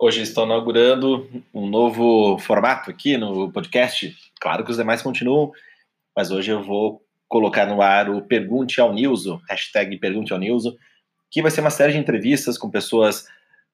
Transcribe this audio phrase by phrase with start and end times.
[0.00, 4.16] Hoje estou inaugurando um novo formato aqui no podcast.
[4.40, 5.50] Claro que os demais continuam,
[6.14, 10.76] mas hoje eu vou colocar no ar o Pergunte ao Nilson, hashtag Pergunte ao Nilson,
[11.28, 13.26] que vai ser uma série de entrevistas com pessoas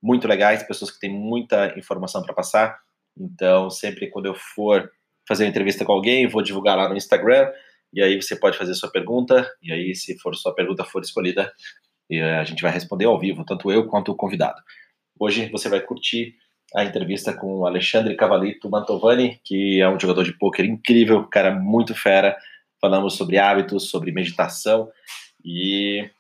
[0.02, 2.78] muito legais, pessoas que têm muita informação para passar.
[3.14, 4.90] Então, sempre quando eu for
[5.28, 7.52] fazer uma entrevista com alguém, vou divulgar lá no Instagram,
[7.92, 11.52] e aí você pode fazer sua pergunta, e aí se for sua pergunta for escolhida,
[12.40, 14.62] a gente vai responder ao vivo, tanto eu quanto o convidado.
[15.18, 16.34] Hoje você vai curtir
[16.74, 21.54] a entrevista com o Alexandre Cavalito Mantovani, que é um jogador de pôquer incrível, cara
[21.54, 22.36] muito fera.
[22.80, 24.90] Falamos sobre hábitos, sobre meditação
[25.44, 26.10] e,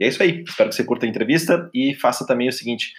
[0.00, 0.42] é isso aí.
[0.46, 2.92] Espero que você curta a entrevista e faça também o seguinte: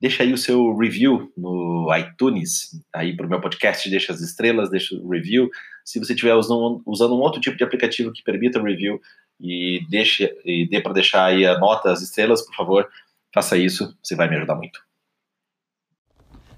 [0.00, 4.70] deixa aí o seu review no iTunes, aí para o meu podcast, deixa as estrelas,
[4.70, 5.50] deixa o review.
[5.84, 9.00] Se você estiver usando, usando um outro tipo de aplicativo que permita review
[9.40, 12.88] e deixe e dê para deixar aí a nota, as estrelas, por favor,
[13.34, 14.91] faça isso, você vai me ajudar muito.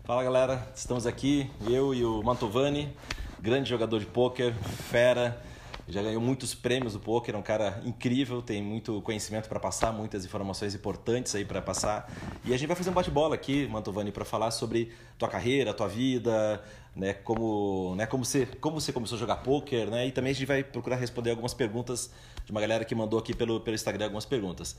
[0.07, 2.95] Fala galera, estamos aqui, eu e o Mantovani,
[3.41, 4.53] grande jogador de pôquer,
[4.91, 5.43] fera,
[5.89, 9.93] já ganhou muitos prêmios do pôquer, é um cara incrível, tem muito conhecimento para passar,
[9.93, 12.11] muitas informações importantes aí para passar.
[12.45, 15.89] E a gente vai fazer um bate-bola aqui, Mantovani, para falar sobre tua carreira, tua
[15.89, 16.63] vida,
[16.97, 20.07] né, como, né, como você, como você começou a jogar pôquer, né?
[20.07, 22.11] E também a gente vai procurar responder algumas perguntas
[22.45, 24.77] de uma galera que mandou aqui pelo, pelo Instagram algumas perguntas.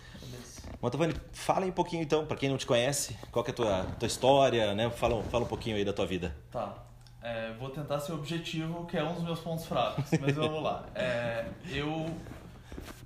[0.82, 3.84] Mantovani, fala um pouquinho então, para quem não te conhece, qual que é a tua,
[4.00, 4.90] tua história, né?
[4.90, 6.36] Fala, fala um pouquinho aí da tua vida.
[6.52, 6.84] Tá.
[7.26, 10.86] É, vou tentar ser objetivo, que é um dos meus pontos fracos, mas vamos lá.
[10.94, 12.06] É, eu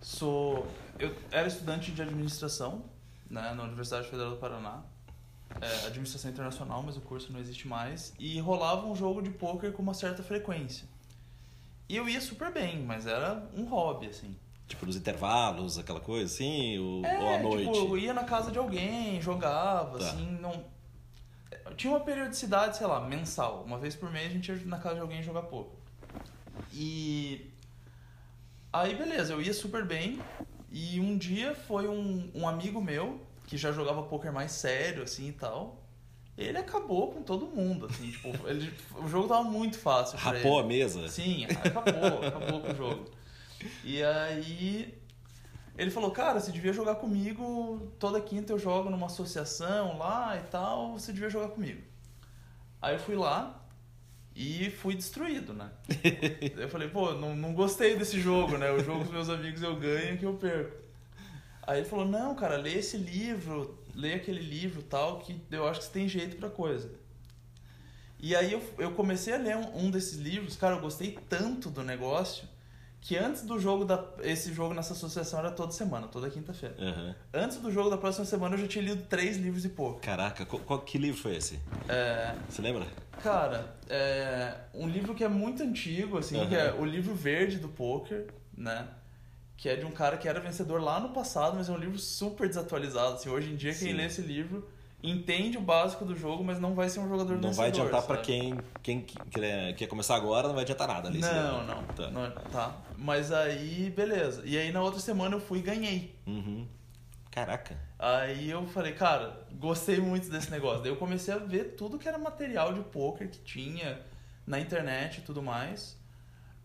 [0.02, 0.68] sou.
[1.00, 2.84] Eu era estudante de administração
[3.30, 4.82] né, na Universidade Federal do Paraná.
[5.62, 8.14] É, administração internacional, mas o curso não existe mais.
[8.20, 10.86] E rolava um jogo de pôquer com uma certa frequência.
[11.88, 14.36] E eu ia super bem, mas era um hobby, assim.
[14.68, 17.72] Tipo, nos intervalos, aquela coisa assim, ou, é, ou à noite?
[17.72, 20.10] Tipo, eu ia na casa de alguém, jogava, tá.
[20.10, 20.78] assim, não...
[21.76, 23.64] Tinha uma periodicidade, sei lá, mensal.
[23.64, 25.76] Uma vez por mês a gente ia na casa de alguém jogar pouco.
[26.74, 27.50] E...
[28.72, 30.20] Aí, beleza, eu ia super bem.
[30.72, 35.30] E um dia foi um, um amigo meu, que já jogava poker mais sério, assim,
[35.30, 35.80] e tal
[36.40, 40.18] ele acabou com todo mundo, assim, tipo, ele, o jogo tava muito fácil.
[40.18, 41.08] Rapou a mesa?
[41.10, 43.06] Sim, acabou, acabou com o jogo.
[43.84, 44.98] E aí
[45.80, 50.42] ele falou, cara, você devia jogar comigo, toda quinta eu jogo numa associação lá e
[50.50, 51.82] tal, você devia jogar comigo.
[52.82, 53.66] Aí eu fui lá
[54.36, 55.72] e fui destruído, né?
[56.58, 58.70] eu falei, pô, não, não gostei desse jogo, né?
[58.72, 60.76] O jogo dos meus amigos eu ganho que eu perco.
[61.66, 65.80] Aí ele falou, não, cara, lê esse livro, lê aquele livro tal, que eu acho
[65.80, 66.92] que você tem jeito pra coisa.
[68.20, 71.70] E aí eu, eu comecei a ler um, um desses livros, cara, eu gostei tanto
[71.70, 72.49] do negócio
[73.02, 76.76] que antes do jogo da esse jogo nessa associação era toda semana, toda quinta-feira.
[76.78, 77.16] Uhum.
[77.34, 80.02] Antes do jogo da próxima semana eu já tinha lido três livros e pouco.
[80.02, 81.60] Caraca, qual, qual que livro foi esse?
[81.88, 82.36] É...
[82.50, 82.86] Você lembra?
[83.24, 86.48] Cara, é um livro que é muito antigo, assim, uhum.
[86.48, 88.88] que é o livro verde do poker, né?
[89.56, 91.98] Que é de um cara que era vencedor lá no passado, mas é um livro
[91.98, 93.16] super desatualizado.
[93.16, 93.94] Assim, hoje em dia quem Sim.
[93.94, 94.68] lê esse livro
[95.02, 98.18] entende o básico do jogo, mas não vai ser um jogador Não vai adiantar para
[98.18, 101.20] quem, quem quer, quer começar agora, não vai adiantar nada ali.
[101.20, 102.10] Não, não, tá.
[102.10, 102.32] não.
[102.32, 102.78] Tá.
[102.98, 104.42] Mas aí, beleza.
[104.46, 106.16] E aí na outra semana eu fui e ganhei.
[106.28, 106.68] Uhum.
[107.32, 107.78] Caraca.
[107.98, 110.82] Aí eu falei, cara, gostei muito desse negócio.
[110.82, 114.02] Daí eu comecei a ver tudo que era material de poker que tinha
[114.46, 115.98] na internet e tudo mais.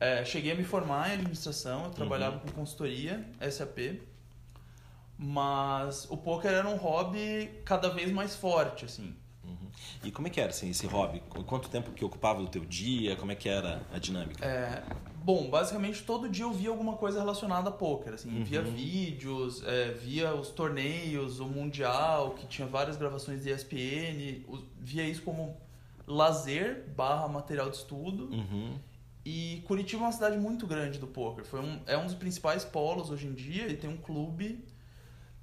[0.01, 2.43] É, cheguei a me formar em administração, eu trabalhava uhum.
[2.43, 4.01] com consultoria, SAP.
[5.17, 9.15] Mas o poker era um hobby cada vez mais forte, assim.
[9.45, 9.69] Uhum.
[10.03, 11.23] E como é que era assim, esse hobby?
[11.47, 13.17] Quanto tempo que ocupava o teu dia?
[13.17, 14.45] Como é que era a dinâmica?
[14.45, 14.83] É,
[15.23, 18.45] bom, basicamente todo dia eu via alguma coisa relacionada a poker, assim, uhum.
[18.45, 24.45] via vídeos, é, via os torneios, o mundial, que tinha várias gravações de ESPN,
[24.81, 25.57] via isso como
[26.07, 28.31] lazer barra material de estudo.
[28.33, 28.79] Uhum.
[29.25, 31.45] E Curitiba é uma cidade muito grande do poker.
[31.45, 34.63] Foi um, é um dos principais polos hoje em dia e tem um clube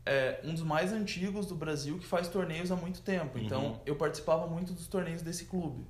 [0.06, 3.38] é um dos mais antigos do Brasil que faz torneios há muito tempo.
[3.38, 3.45] Uhum.
[3.45, 5.86] Então eu participava muito dos torneios desse clube.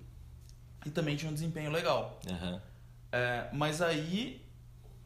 [0.86, 2.20] E também tinha um desempenho legal.
[2.30, 2.60] Uhum.
[3.12, 4.42] É, mas aí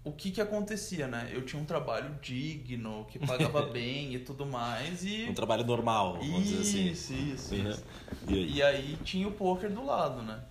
[0.03, 1.29] o que que acontecia, né?
[1.33, 6.17] Eu tinha um trabalho digno, que pagava bem e tudo mais e um trabalho normal,
[6.17, 7.31] vamos isso, dizer assim.
[7.31, 7.83] Isso, isso.
[8.27, 8.33] Uhum.
[8.33, 8.51] E, aí?
[8.51, 10.43] e aí tinha o poker do lado, né?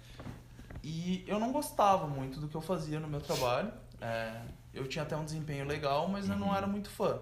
[0.82, 3.72] E eu não gostava muito do que eu fazia no meu trabalho.
[4.00, 4.42] É,
[4.74, 6.56] eu tinha até um desempenho legal, mas eu não uhum.
[6.56, 7.18] era muito fã.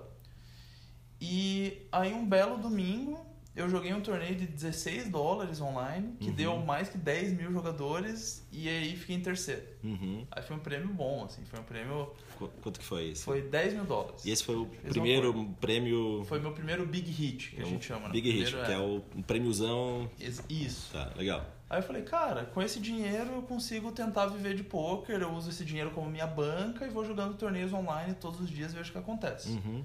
[1.24, 3.24] E aí um belo domingo
[3.54, 6.34] eu joguei um torneio de 16 dólares online, que Uhum.
[6.34, 9.62] deu mais que 10 mil jogadores, e aí fiquei em terceiro.
[9.84, 10.26] Uhum.
[10.30, 12.10] Aí foi um prêmio bom, assim, foi um prêmio.
[12.38, 13.22] Qu- Quanto que foi esse?
[13.22, 14.24] Foi 10 mil dólares.
[14.24, 16.24] E esse foi o Fez primeiro prêmio.
[16.24, 18.12] Foi meu primeiro big hit, que a é o gente chama, né?
[18.14, 20.10] Big Hit, Primeiro que é o um prêmiozão.
[20.48, 20.90] Isso.
[20.92, 21.44] Tá, legal.
[21.68, 25.50] Aí eu falei, cara, com esse dinheiro eu consigo tentar viver de poker, eu uso
[25.50, 28.88] esse dinheiro como minha banca e vou jogando torneios online todos os dias e vejo
[28.88, 29.50] o que acontece.
[29.50, 29.84] Uhum.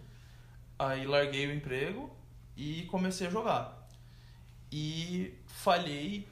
[0.80, 2.10] Aí larguei o emprego
[2.56, 3.88] e comecei a jogar.
[4.72, 6.28] E falhei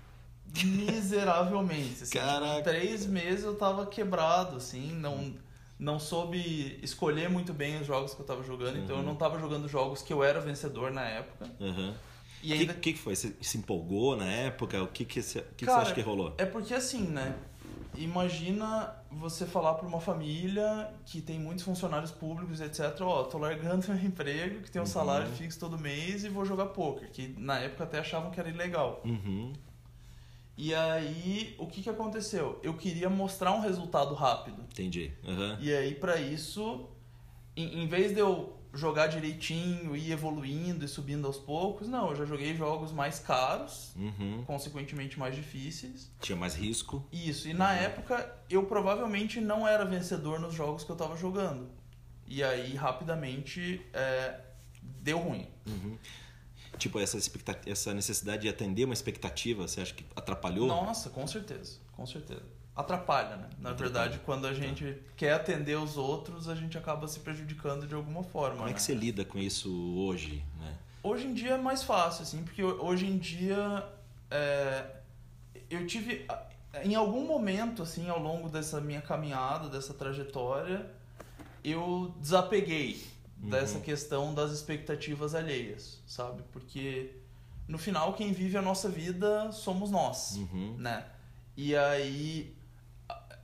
[0.63, 2.03] miseravelmente.
[2.03, 2.55] Assim, Caraca.
[2.57, 5.33] Tipo, três meses eu tava quebrado, assim, não,
[5.79, 9.07] não soube escolher muito bem os jogos que eu tava jogando, então eu Uhum.
[9.07, 11.49] não tava jogando jogos que eu era vencedor na época.
[11.59, 11.93] Uhum.
[12.43, 13.15] E O ainda que, que, foi?
[13.15, 14.81] Você se empolgou na época?
[14.83, 16.35] O que, que, você, que Cara, você acha que rolou?
[16.37, 17.35] É porque assim, né?
[17.97, 23.01] Imagina você falar para uma família que tem muitos funcionários públicos, etc.
[23.01, 24.89] Ó, tô largando meu emprego, que tem um Uhum.
[24.91, 28.49] salário fixo todo mês e vou jogar poker, que na época até achavam que era
[28.49, 29.01] ilegal.
[29.05, 29.53] Uhum.
[30.57, 32.59] E aí, o que que aconteceu?
[32.63, 34.61] Eu queria mostrar um resultado rápido.
[34.71, 35.11] Entendi.
[35.23, 35.57] Uhum.
[35.59, 36.87] E aí, para isso,
[37.57, 42.15] em, em vez de eu jogar direitinho, ir evoluindo e subindo aos poucos, não, eu
[42.15, 44.43] já joguei jogos mais caros, Uhum.
[44.45, 46.11] consequentemente mais difíceis.
[46.19, 47.07] Tinha mais risco.
[47.11, 51.69] Isso, e na época eu provavelmente não era vencedor nos jogos que eu tava jogando.
[52.27, 54.39] E aí, rapidamente, é,
[54.81, 55.47] deu ruim.
[55.65, 55.97] Uhum.
[56.77, 57.17] Tipo, essa,
[57.65, 60.67] essa necessidade de atender uma expectativa, você acha que atrapalhou?
[60.67, 62.43] Nossa, com certeza, com certeza.
[62.75, 63.49] Atrapalha, né?
[63.59, 63.75] Na Atrapalha.
[63.77, 68.21] verdade, quando a gente quer atender os outros, a gente acaba se prejudicando de alguma
[68.23, 68.57] forma.
[68.57, 68.73] Como é né?
[68.73, 70.43] que você lida com isso hoje?
[70.59, 70.75] Né?
[71.01, 73.85] Hoje em dia é mais fácil, assim, porque hoje em dia
[74.29, 74.85] é,
[75.69, 76.25] eu tive.
[76.83, 80.85] Em algum momento, assim, ao longo dessa minha caminhada, dessa trajetória,
[81.63, 83.01] eu desapeguei
[83.41, 83.49] Uhum.
[83.49, 86.41] dessa questão das expectativas alheias, sabe?
[86.53, 87.11] Porque
[87.67, 90.75] no final quem vive a nossa vida somos nós, Uhum.
[90.77, 91.05] né?
[91.57, 92.54] E aí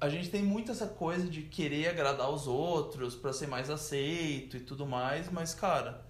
[0.01, 4.57] a- gente tem muito essa coisa de querer agradar os outros pra ser mais aceito
[4.57, 6.03] e tudo mais, mas cara,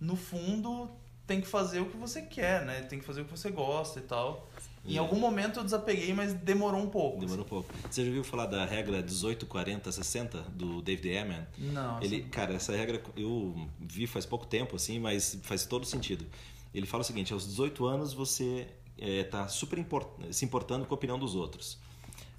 [0.00, 0.90] no fundo
[1.26, 2.82] tem que fazer o que você quer, né?
[2.82, 4.48] Tem que fazer o que você gosta e tal.
[4.86, 7.18] Em algum momento eu desapeguei, mas demorou um pouco.
[7.20, 7.70] Demorou um pouco.
[7.90, 11.46] Você já ouviu falar da regra 18, 40, 60 do David assim.
[11.58, 12.00] Não.
[12.02, 16.24] Ele, assim, cara, essa regra eu vi faz pouco tempo, assim, mas faz todo sentido.
[16.72, 18.66] Ele fala o seguinte: aos 18 anos você
[18.96, 21.78] está super import- se importando com a opinião dos outros.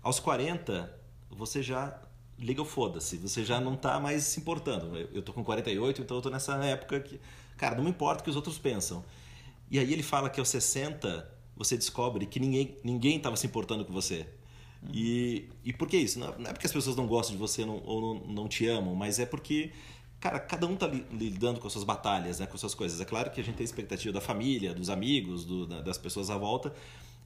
[0.01, 0.92] Aos 40,
[1.30, 2.00] você já
[2.38, 4.96] liga o foda-se, você já não tá mais se importando.
[4.98, 7.19] Eu, tô com 48, então eu tô nessa época que,
[7.57, 9.04] cara, não me importa o que os outros pensam.
[9.69, 13.84] E aí ele fala que aos 60 você descobre que ninguém ninguém estava se importando
[13.86, 14.25] com você.
[14.94, 16.19] E, e por que isso?
[16.19, 18.96] Não é porque as pessoas não gostam de você não, ou não, não te amam,
[18.96, 19.72] mas é porque,
[20.22, 23.01] cara, cada um tá li- lidando com as suas batalhas, né, com as suas coisas.
[23.01, 26.30] É claro que a gente tem expectativa da família, dos amigos, do- da- das pessoas
[26.30, 26.74] à volta,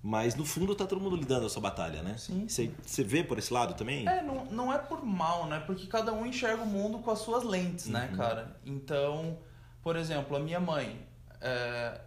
[0.05, 2.17] mas no fundo tá todo mundo lidando a sua batalha, né?
[2.17, 2.45] Sim.
[2.45, 4.05] Você, vê por esse lado também?
[4.07, 5.63] É, não, não é por mal, né?
[5.65, 8.17] Porque cada um enxerga o mundo com as suas lentes, né, Uhum.
[8.17, 8.57] cara?
[8.65, 9.39] Então,
[9.81, 10.99] por exemplo, a minha mãe
[11.39, 12.01] é,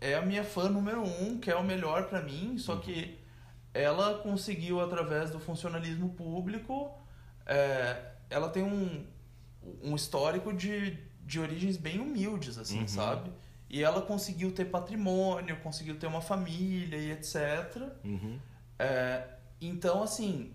[0.00, 3.18] é a minha fã número um, que é o melhor pra mim, só que
[3.74, 6.92] ela conseguiu, através do funcionalismo público,
[7.44, 7.96] é,
[8.30, 9.04] ela tem um,
[9.82, 12.88] um histórico de, de origens bem humildes, assim, Uhum.
[12.88, 13.32] sabe?
[13.72, 17.82] E ela conseguiu ter patrimônio, conseguiu ter uma família e etc.
[18.04, 18.38] Uhum.
[18.78, 19.24] É,
[19.60, 20.52] então, assim,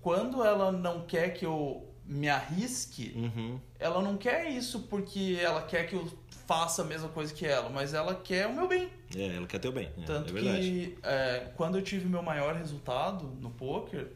[0.00, 3.60] quando ela não quer que eu me arrisque, Uhum.
[3.78, 6.10] ela não quer isso porque ela quer que eu
[6.46, 8.90] faça a mesma coisa que ela, mas ela quer o meu bem.
[9.14, 9.90] É, ela quer teu bem.
[9.96, 14.10] É, Tanto é que é, quando eu tive meu maior resultado no poker,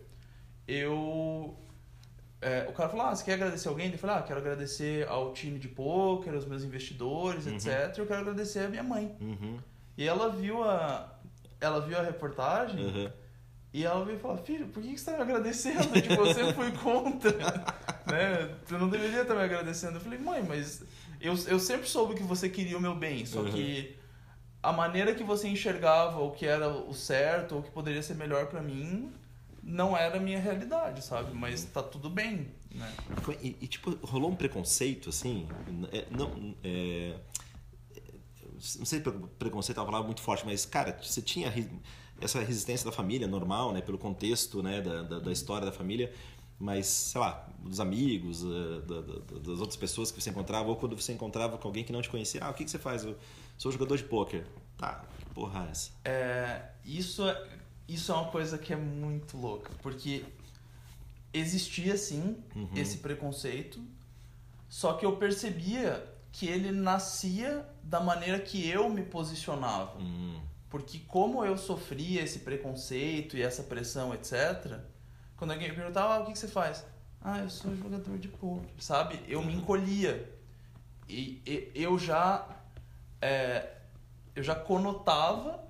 [0.67, 1.55] eu.
[2.43, 3.91] É, o cara falou: Ah, você quer agradecer alguém?
[3.91, 7.55] Eu falei: Ah, quero agradecer ao time de poker, aos meus investidores, Uhum.
[7.55, 7.97] etc.
[7.99, 9.17] Eu quero agradecer a minha mãe.
[9.21, 9.59] Uhum.
[9.97, 11.09] E ela viu a.
[11.61, 13.11] Ela viu a reportagem Uhum.
[13.73, 15.93] e ela veio falar, filho, por que que você tá me agradecendo?
[16.01, 17.31] tipo, você foi contra,
[18.11, 18.55] né?
[18.67, 19.97] Tu não deveria estar me agradecendo.
[19.97, 20.83] Eu falei, mãe, mas
[21.21, 23.53] eu, eu sempre soube que você queria o meu bem, só Uhum.
[23.53, 23.97] que
[24.61, 28.15] a maneira que você enxergava o que era o certo, ou o que poderia ser
[28.15, 29.13] melhor pra mim,
[29.62, 31.33] não era a minha realidade, sabe?
[31.35, 32.92] Mas tá tudo bem, né?
[33.40, 35.47] E, e, tipo, rolou um preconceito, assim?
[35.92, 37.14] É, não, é,
[38.78, 41.52] não sei se preconceito é uma palavra muito forte, mas, cara, você tinha
[42.21, 43.81] essa resistência da família normal, né?
[43.81, 46.12] Pelo contexto né, da, da, da história da família,
[46.59, 50.76] mas, sei lá, dos amigos, eh, da- da- das outras pessoas que você encontrava, ou
[50.76, 53.04] quando você encontrava com alguém que não te conhecia, ah, o que, que você faz?
[53.04, 53.16] Eu
[53.59, 54.47] sou jogador de pôquer.
[54.78, 55.90] Tá, que porra é essa?
[56.04, 57.49] É, isso, é,
[57.95, 60.25] isso é uma coisa que é muito louca, porque
[61.33, 62.69] existia sim Uhum.
[62.77, 63.83] esse preconceito,
[64.69, 69.99] só que eu percebia que ele nascia da maneira que eu me posicionava.
[69.99, 74.79] Hum, Porque como eu sofria esse preconceito e essa pressão, etc.,
[75.37, 76.85] quando alguém me perguntava, ah, o que, que você faz?
[77.21, 79.21] Ah, eu sou jogador de poker, sabe?
[79.29, 80.33] Eu me encolhia.
[81.09, 82.49] E, e- eu já
[83.21, 83.69] é,
[84.35, 85.63] eu já conotava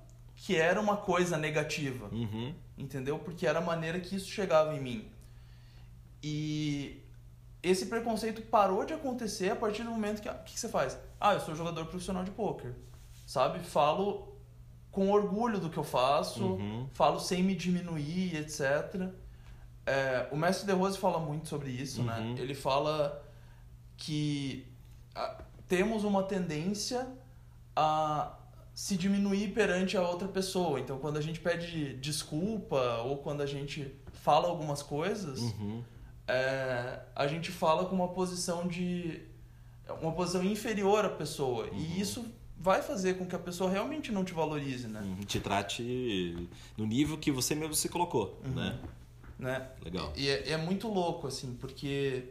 [0.45, 3.17] que era uma coisa negativa, uhum, entendeu?
[3.17, 5.07] Porque era a maneira que isso chegava em mim.
[6.21, 7.01] E
[7.61, 10.27] esse preconceito parou de acontecer a partir do momento que.
[10.27, 10.97] ah, O que, que você faz?
[11.19, 12.73] Ah, eu sou jogador profissional de pôquer.
[13.25, 13.59] Sabe?
[13.59, 14.33] Falo
[14.91, 16.87] com orgulho do que eu faço, Uhum.
[16.93, 19.09] falo sem me diminuir, etc.
[19.85, 22.19] É, o mestre De Rose fala muito sobre isso, né?
[22.19, 22.37] Uhum.
[22.37, 23.23] Ele fala
[23.97, 24.67] que
[25.15, 27.07] ah, temos uma tendência
[27.75, 28.37] a
[28.73, 30.79] se diminuir perante a outra pessoa.
[30.79, 35.83] Então, quando a gente pede desculpa ou quando a gente fala algumas coisas, uhum.
[36.27, 39.21] é, a gente fala com uma posição de
[40.01, 41.77] uma posição inferior à pessoa Uhum.
[41.77, 42.25] e isso
[42.57, 45.01] vai fazer com que a pessoa realmente não te valorize, né?
[45.01, 48.53] Uhum, Te trate no nível que você mesmo se colocou, Uhum.
[48.53, 48.79] né?
[49.37, 49.67] né?
[49.83, 50.13] Legal.
[50.15, 52.23] E é, é muito louco assim, porque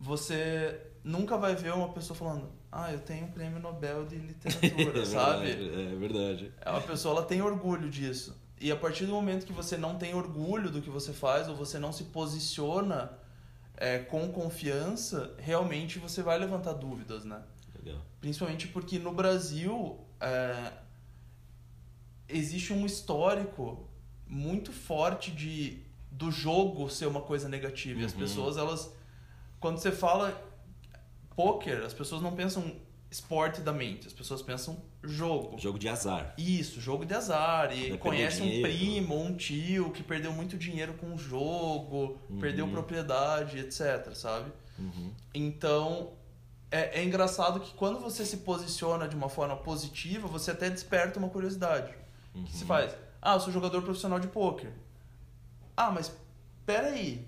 [0.00, 5.02] você nunca vai ver uma pessoa falando: "Ah, eu tenho um prêmio Nobel de literatura",
[5.02, 5.50] é sabe?
[5.50, 6.52] É verdade.
[6.60, 8.40] É uma pessoa, ela tem orgulho disso.
[8.60, 11.56] E a partir do momento que você não tem orgulho do que você faz, ou
[11.56, 13.10] você não se posiciona
[13.76, 17.42] é, com confiança, realmente você vai levantar dúvidas, né?
[17.76, 18.00] Legal.
[18.20, 20.72] Principalmente porque no Brasil é,
[22.28, 23.88] existe um histórico
[24.26, 28.00] muito forte de do jogo ser uma coisa negativa.
[28.00, 28.18] E as Uhum.
[28.20, 28.94] pessoas, elas.
[29.58, 30.40] Quando você fala
[31.36, 32.74] poker, as pessoas não pensam
[33.10, 35.58] esporte da mente, as pessoas pensam jogo.
[35.58, 36.32] Jogo de azar.
[36.38, 37.70] Isso, jogo de azar.
[37.76, 38.68] E Vai conhece um dinheiro.
[38.68, 42.38] primo ou um tio que perdeu muito dinheiro com o jogo, Uhum.
[42.40, 44.50] perdeu propriedade, etc, sabe?
[44.78, 45.12] Uhum.
[45.34, 46.12] Então,
[46.70, 51.18] é, é engraçado que quando você se posiciona de uma forma positiva, você até desperta
[51.18, 51.92] uma curiosidade.
[52.34, 52.96] O que se faz?
[53.20, 54.72] Ah, eu sou jogador profissional de pôquer.
[55.76, 56.10] Ah, mas
[56.64, 57.26] peraí.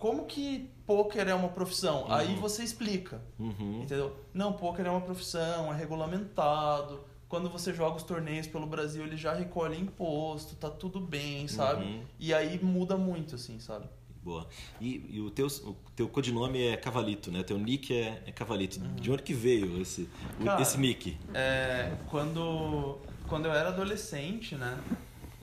[0.00, 2.06] Como que pôquer é uma profissão?
[2.08, 3.20] Aí você explica.
[3.38, 3.82] Uhum.
[3.82, 4.16] Entendeu?
[4.32, 7.00] Não, pôquer é uma profissão, é regulamentado.
[7.28, 11.84] Quando você joga os torneios pelo Brasil, ele já recolhe imposto, tá tudo bem, sabe?
[11.84, 12.02] Uhum.
[12.18, 13.86] E aí muda muito, assim, sabe?
[14.22, 14.46] Boa.
[14.80, 17.42] E, e o, teu, o teu codinome é Cavalito, né?
[17.42, 18.78] Teu nick é, é Cavalito.
[18.78, 20.08] De onde que veio esse,
[20.40, 21.18] o- Cara, esse nick?
[21.34, 24.78] É, quando, quando eu era adolescente, né?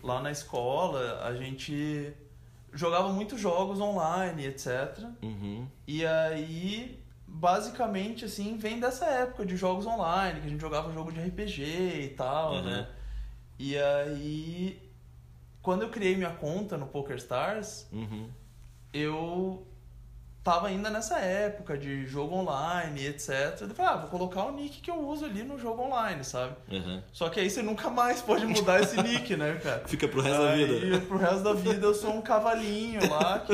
[0.04, 2.14] Lá na escola, a gente
[2.76, 5.00] jogava muitos jogos online, etc.
[5.22, 5.66] Uhum.
[5.88, 11.12] E aí, basicamente, assim, vem dessa época de jogos online, que a gente jogava jogo
[11.12, 12.64] de RPG e tal, Uhum.
[12.64, 12.88] né?
[13.58, 14.82] E aí,
[15.62, 18.30] quando eu criei minha conta no PokerStars, Uhum.
[18.94, 19.66] eu
[20.46, 23.58] tava ainda nessa época de jogo online, etc.
[23.62, 26.56] Eu falei, ah, vou colocar o nick que eu uso ali no jogo online, sabe?
[26.72, 27.02] Uhum.
[27.12, 29.84] Só que aí você nunca mais pode mudar esse nick, né, cara?
[29.90, 31.00] Fica pro resto da Aí, vida.
[31.02, 33.54] pro resto da vida eu sou um cavalinho lá que.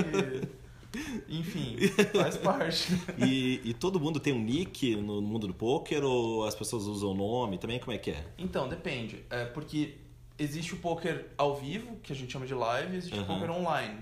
[1.30, 1.78] Enfim,
[2.22, 2.92] faz parte.
[3.18, 7.12] E, e todo mundo tem um nick no mundo do poker ou as pessoas usam
[7.12, 7.80] o nome também?
[7.80, 8.26] Como é que é?
[8.38, 9.24] Então, depende.
[9.30, 9.96] É porque
[10.38, 13.28] existe o poker ao vivo, que a gente chama de live, e existe o Uhum.
[13.28, 14.00] poker online.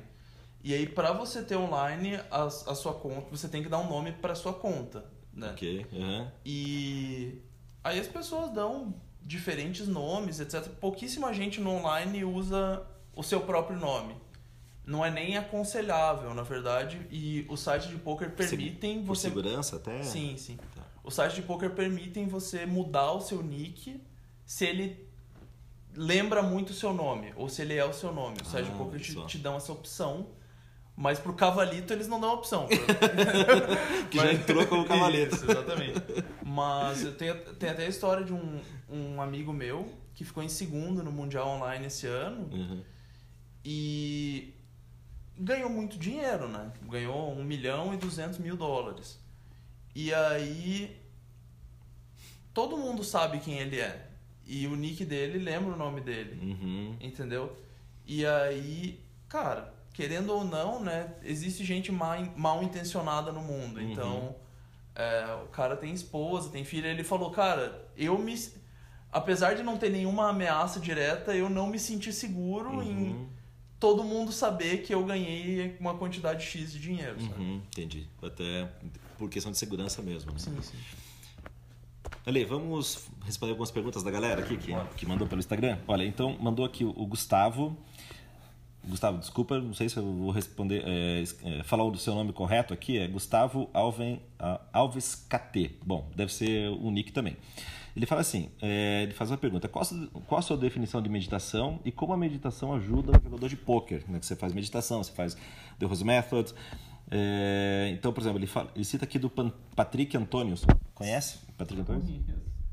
[0.63, 3.89] E aí, pra você ter online a, a sua conta, você tem que dar um
[3.89, 5.51] nome pra sua conta, né?
[5.51, 5.85] Ok.
[5.91, 6.27] Uhum.
[6.45, 7.41] E
[7.83, 10.67] aí as pessoas dão diferentes nomes, etc.
[10.79, 12.85] Pouquíssima gente no online usa
[13.15, 14.15] o seu próprio nome.
[14.85, 19.75] Não é nem aconselhável, na verdade, e os sites de poker permitem Por você segurança
[19.75, 20.01] até?
[20.03, 20.57] Sim, sim.
[20.75, 20.81] Tá.
[21.03, 24.01] Os sites de poker permitem você mudar o seu nick
[24.45, 25.07] se ele
[25.95, 28.37] lembra muito o seu nome, ou se ele é o seu nome.
[28.41, 30.27] Os sites Ah, de poker olha te, te dão essa opção,
[31.01, 32.67] mas pro cavalito eles não dão opção.
[34.11, 35.33] Que já entrou como cavaleiro.
[35.33, 36.01] Isso, exatamente.
[36.45, 40.49] Mas eu tenho, tem até a história de um, um amigo meu que ficou em
[40.49, 42.83] segundo no Mundial Online esse ano Uhum.
[43.63, 44.53] e
[45.37, 46.69] ganhou muito dinheiro, né?
[46.89, 49.17] Ganhou 1 milhão e 200 mil dólares.
[49.95, 50.97] E aí
[52.53, 54.07] todo mundo sabe quem ele é.
[54.45, 56.95] E o nick dele lembra o nome dele, Uhum.
[56.99, 57.55] entendeu?
[58.05, 61.13] E aí, cara, querendo ou não, né?
[61.21, 63.81] Existe gente mal, mal intencionada no mundo.
[63.81, 63.91] Uhum.
[63.91, 64.35] Então,
[64.95, 66.87] é, o cara tem esposa, tem filha.
[66.87, 68.33] Ele falou, cara, eu me.
[69.11, 73.27] Apesar de não ter nenhuma ameaça direta, eu não me senti seguro em Uhum.
[73.77, 77.17] todo mundo saber que eu ganhei uma quantidade X de dinheiro?
[77.19, 77.61] Uhum.
[77.67, 78.07] Entendi.
[78.23, 78.69] Até
[79.17, 80.31] por questão de segurança mesmo.
[80.31, 80.39] Né?
[80.39, 80.77] Sim, sim.
[82.25, 85.77] Ale, vamos responder algumas perguntas da galera aqui que, que mandou pelo Instagram.
[85.87, 87.75] Olha, então mandou aqui o Gustavo.
[88.89, 92.73] Gustavo, desculpa, não sei se eu vou responder, é, é, falar o seu nome correto
[92.73, 94.21] aqui, é Gustavo Alven,
[94.73, 95.77] Alves KT.
[95.85, 97.37] Bom, deve ser o nick também.
[97.95, 99.85] Ele fala assim, é, ele faz uma pergunta, qual,
[100.27, 104.03] qual a sua definição de meditação e como a meditação ajuda o jogador de pôquer?
[104.07, 104.19] Né?
[104.19, 105.35] Que você faz meditação, você faz
[105.77, 106.53] The Rose Method.
[107.11, 109.29] É, então, por exemplo, ele, fala, ele cita aqui do
[109.75, 110.65] Patrick Antônios.
[110.93, 112.09] Conhece Patrick Antônios?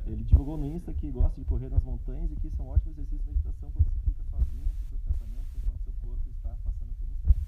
[0.06, 2.68] Ele divulgou no Insta que gosta de correr nas montanhas e que isso é um
[2.68, 6.50] ótimo exercício de meditação quando você fica sozinho com seus pensamentos enquanto seu corpo está
[6.62, 7.42] passando por estresse.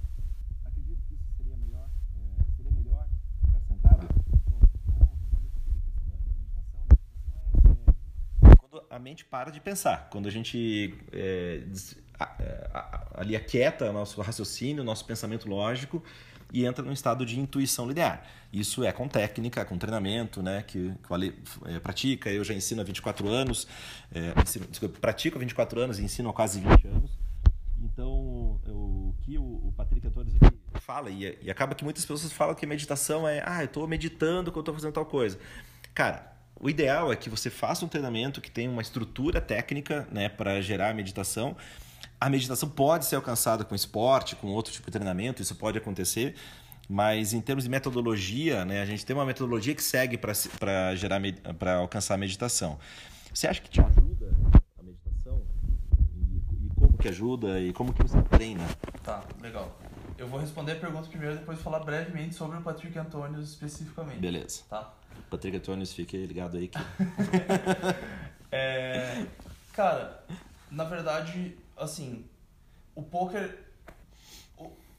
[0.65, 3.07] Acredito que isso seria melhor, é, seria melhor
[3.45, 4.09] ficar sentado?
[4.51, 4.59] Bom,
[4.99, 6.83] vamos responder aqui a questão da, da meditação.
[6.91, 11.63] Meditação é, é, quando a mente para de pensar, quando a gente é,
[13.15, 16.03] ali aquieta nosso raciocínio, nosso pensamento lógico
[16.53, 18.25] e entra num estado de intuição linear.
[18.53, 22.31] Isso é com técnica, com treinamento, né, que, que o Ale é, pratica.
[22.31, 23.69] Eu já ensino há 24 anos,
[24.15, 27.11] é, ensino, desculpa, pratico há 24 anos e ensino há quase 20 anos.
[27.81, 30.33] Então, o que o, o Patrick Antônio
[30.81, 34.51] fala, e, e, acaba que muitas pessoas falam que meditação é, ah, eu estou meditando
[34.51, 35.39] quando estou fazendo tal coisa.
[35.95, 40.29] Cara, o ideal é que você faça um treinamento que tenha uma estrutura técnica né,
[40.29, 41.57] para gerar a meditação
[42.21, 46.35] a meditação pode ser alcançada com esporte, com outro tipo de treinamento, isso pode acontecer,
[46.89, 51.21] mas em termos de metodologia, né, a gente tem uma metodologia que segue para gerar
[51.59, 52.79] para alcançar a meditação.
[53.33, 54.35] Você acha que te ajuda
[54.79, 55.43] a meditação?
[56.17, 58.67] E, e, como que ajuda e como que você treina?
[59.05, 59.79] Tá, legal.
[60.17, 64.19] Eu vou responder a pergunta primeiro, depois falar brevemente sobre o Patrick Antônio especificamente.
[64.19, 64.63] Beleza.
[64.69, 64.93] Tá.
[65.31, 66.79] Patrick Antônio, fique ligado aí que...
[68.51, 69.27] é,
[69.73, 70.25] cara,
[70.71, 72.25] na verdade, assim,
[72.95, 73.59] o poker.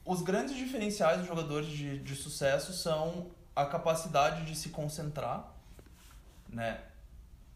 [0.04, 5.52] os grandes diferenciais dos jogadores de, de sucesso são a capacidade de se concentrar,
[6.48, 6.80] né?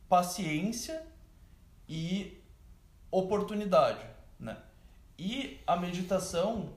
[0.09, 1.03] paciência
[1.89, 2.41] e
[3.11, 4.05] oportunidade.
[4.39, 4.57] Né?
[5.19, 6.73] E a meditação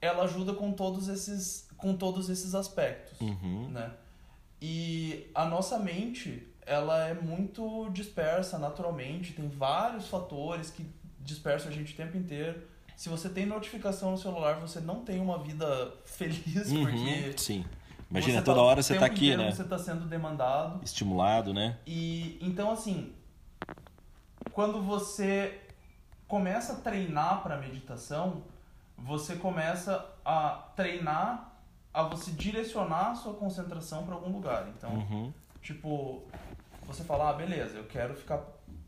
[0.00, 3.20] ela ajuda com todos esses, com todos esses aspectos.
[3.20, 3.68] Uhum.
[3.70, 3.92] Né?
[4.64, 10.86] E a nossa mente ela é muito dispersa naturalmente, tem vários fatores que
[11.18, 12.62] dispersa a gente o tempo inteiro.
[12.96, 17.34] Se você tem notificação no celular, você não tem uma vida feliz, uhum, porque.
[17.36, 17.64] Sim.
[18.08, 19.50] Imagina, toda tá, hora você tá aqui, né?
[19.50, 20.80] Você tá sendo demandado.
[20.84, 21.78] Estimulado, né?
[21.84, 23.12] E então, assim,
[24.52, 25.60] quando você
[26.28, 28.44] começa a treinar para meditação,
[28.96, 31.51] você começa a treinar
[31.92, 34.68] a você direcionar a sua concentração para algum lugar.
[34.68, 35.32] Então, uhum.
[35.60, 36.22] tipo,
[36.86, 38.42] você fala, ah, beleza, eu quero ficar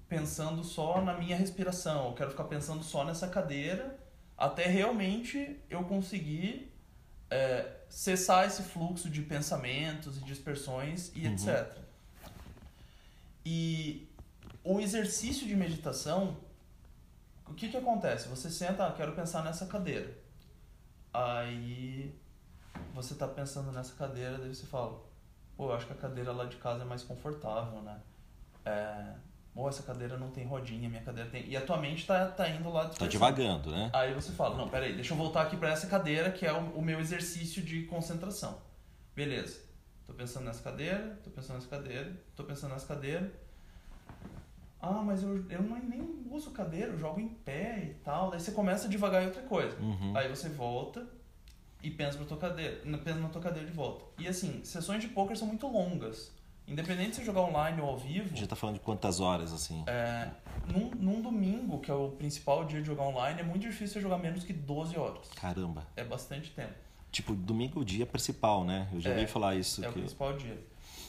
[0.08, 3.98] pensando só na minha respiração, eu quero ficar pensando só nessa cadeira,
[4.36, 6.72] até realmente eu conseguir
[7.30, 11.32] é, cessar esse fluxo de pensamentos e dispersões e uhum.
[11.32, 11.78] etc.
[13.44, 14.08] E
[14.62, 16.38] o exercício de meditação,
[17.46, 18.28] o que, que acontece?
[18.28, 20.16] Você senta, ah, quero pensar nessa cadeira.
[21.12, 22.14] Aí
[22.94, 25.00] você está pensando nessa cadeira, daí você fala,
[25.56, 28.00] pô, eu acho que a cadeira lá de casa é mais confortável, né?
[28.64, 29.14] É,
[29.54, 31.48] Pô, essa cadeira não tem rodinha, minha cadeira tem.
[31.48, 33.88] E a tua mente tá, tá indo lá Tá devagando, né?
[33.92, 36.78] Aí você fala, não, peraí, deixa eu voltar aqui para essa cadeira que é o,
[36.78, 38.58] o, meu exercício de concentração.
[39.14, 39.60] Beleza.
[40.04, 43.32] Tô pensando nessa cadeira, tô pensando nessa cadeira, tô pensando nessa cadeira.
[44.82, 48.30] Ah, mas eu, eu não, nem uso cadeira, eu jogo em pé e tal.
[48.30, 49.78] Daí você começa a devagar em outra coisa.
[49.78, 50.16] Uhum.
[50.16, 51.06] Aí você volta
[51.84, 54.06] e pensa na tua cadeira, pensa na tua cadeira de volta.
[54.18, 56.32] E assim, sessões de poker são muito longas.
[56.66, 58.32] Independente de você jogar online ou ao vivo.
[58.32, 59.84] A gente tá falando de quantas horas, assim?
[59.86, 60.30] É,
[60.66, 64.00] num, num domingo, que é o principal dia de jogar online, é muito difícil você
[64.00, 65.28] jogar menos que 12 horas.
[65.36, 65.86] Caramba.
[65.94, 66.72] É bastante tempo.
[67.12, 68.88] Tipo, domingo é o dia principal, né?
[68.94, 69.84] Eu já é, ouvi falar isso.
[69.84, 69.90] É que...
[69.90, 70.58] o principal dia.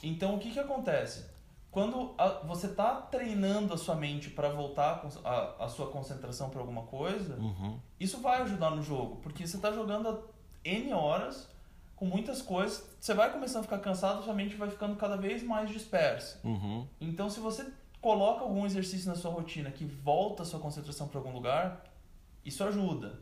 [0.04, 1.26] Então, o que que acontece?
[1.72, 6.60] Quando a, você tá treinando a sua mente para voltar a, a, sua concentração para
[6.60, 7.80] alguma coisa, uhum.
[7.98, 9.18] isso vai ajudar no jogo.
[9.18, 10.35] Porque você tá jogando a
[10.66, 11.48] N horas
[11.96, 15.42] com muitas coisas, você vai começando a ficar cansado, sua mente vai ficando cada vez
[15.42, 16.40] mais dispersa.
[16.44, 16.86] Uhum.
[17.00, 17.66] Então, se você
[18.02, 21.84] coloca algum exercício na sua rotina que volta a sua concentração para algum lugar,
[22.44, 23.20] isso ajuda.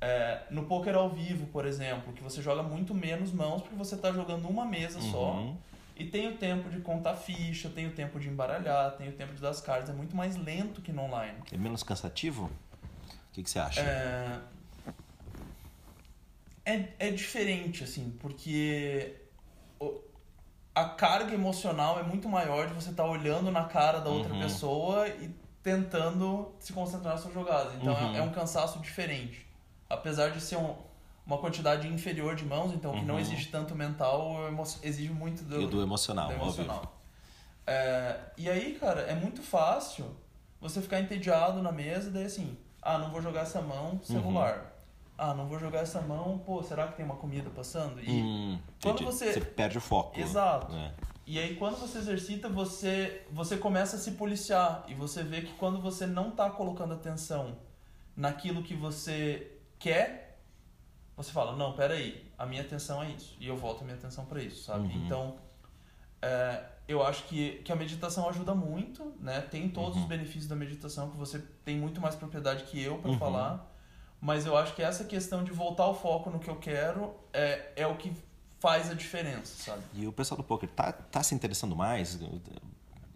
[0.00, 3.96] É, no poker ao vivo, por exemplo, que você joga muito menos mãos porque você
[3.96, 5.10] está jogando uma mesa uhum.
[5.10, 5.54] só
[5.96, 9.34] e tem o tempo de contar ficha, tem o tempo de embaralhar, tem o tempo
[9.34, 11.38] de dar as cartas, é muito mais lento que no online.
[11.50, 12.44] É menos cansativo?
[12.44, 13.80] O que, que você acha?
[13.80, 14.40] É,
[16.68, 19.16] é, é diferente, assim, porque
[20.74, 24.34] a carga emocional é muito maior de você estar tá olhando na cara da outra
[24.34, 24.40] uhum.
[24.40, 27.72] pessoa e tentando se concentrar na sua jogada.
[27.80, 28.14] Então é, uhum.
[28.14, 29.46] é, é, um cansaço diferente.
[29.88, 30.76] Apesar de ser um,
[31.26, 33.20] uma quantidade inferior de mãos, então que não uhum.
[33.20, 34.36] exige tanto mental,
[34.82, 36.28] exige muito do, e do emocional.
[36.28, 37.00] Do emocional.
[37.66, 40.04] É, e aí, cara, é muito fácil
[40.60, 44.77] você ficar entediado na mesa, daí assim, Ah, não vou jogar essa mão, celular.
[45.20, 48.00] Ah, não vou jogar essa mão, pô, será que tem uma comida passando?
[48.00, 50.18] E Hum, quando você- Você perde o foco.
[50.18, 50.72] Exato.
[50.74, 50.94] É.
[51.26, 55.52] E aí quando você exercita, você você começa a se policiar e você vê que
[55.54, 57.56] quando você não tá colocando atenção
[58.16, 60.40] naquilo que você quer,
[61.16, 63.36] você fala, não, peraí, a minha atenção é isso.
[63.40, 64.86] E eu volto a minha atenção para isso, sabe?
[64.86, 65.04] Uhum.
[65.04, 65.36] Então,
[66.22, 69.40] é, eu acho que, que a meditação ajuda muito, né?
[69.40, 70.02] Tem todos Uhum.
[70.02, 73.18] os benefícios da meditação, que você tem muito mais propriedade que eu para Uhum.
[73.18, 73.74] falar.
[74.20, 77.72] Mas eu acho que essa questão de voltar o foco no que eu quero é,
[77.76, 78.12] é o que
[78.58, 79.82] faz a diferença, sabe?
[79.94, 82.18] E o pessoal do poker tá, tá se interessando mais?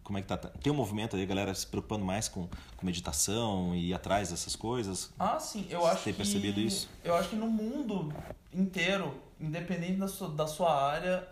[0.05, 0.37] Como é que tá?
[0.37, 4.31] Tem um movimento aí, a galera se preocupando mais com, com meditação e ir atrás
[4.31, 5.13] dessas coisas?
[5.19, 6.17] Ah, sim, eu Você acho tem que.
[6.19, 6.89] percebido isso?
[7.03, 8.13] Eu acho que no mundo
[8.53, 11.27] inteiro, independente da sua, da sua área,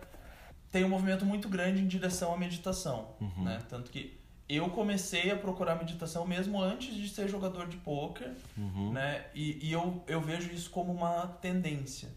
[0.71, 3.09] tem um movimento muito grande em direção à meditação.
[3.21, 3.45] Uhum.
[3.45, 3.61] Né?
[3.69, 4.19] Tanto que
[4.57, 8.93] eu comecei a procurar meditação mesmo antes de ser jogador de pôquer, Uhum.
[8.93, 9.27] né?
[9.35, 12.09] E, e eu, eu vejo isso como uma tendência.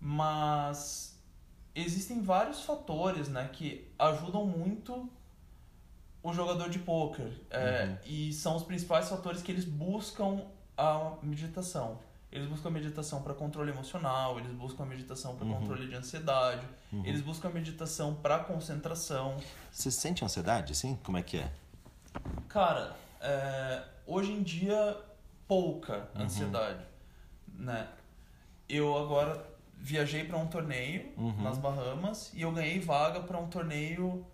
[0.00, 1.18] Mas
[1.74, 5.08] existem vários fatores né, que ajudam muito
[6.22, 7.30] o jogador de pôquer.
[7.50, 7.96] É, Uhum.
[8.06, 10.42] E são os principais fatores que eles buscam
[10.76, 11.98] a meditação.
[12.32, 15.54] Eles buscam a meditação para controle emocional, eles buscam a meditação para Uhum.
[15.58, 17.04] controle de ansiedade, Uhum.
[17.04, 19.36] eles buscam a meditação para concentração.
[19.72, 20.96] Você sente ansiedade, assim?
[21.02, 21.50] Como é que é?
[22.48, 24.96] Cara, é, hoje em dia,
[25.48, 26.22] pouca Uhum.
[26.22, 26.84] ansiedade,
[27.52, 27.88] né?
[28.68, 29.44] Eu agora
[29.76, 31.42] viajei para um torneio Uhum.
[31.42, 34.24] nas Bahamas e eu ganhei vaga para um torneio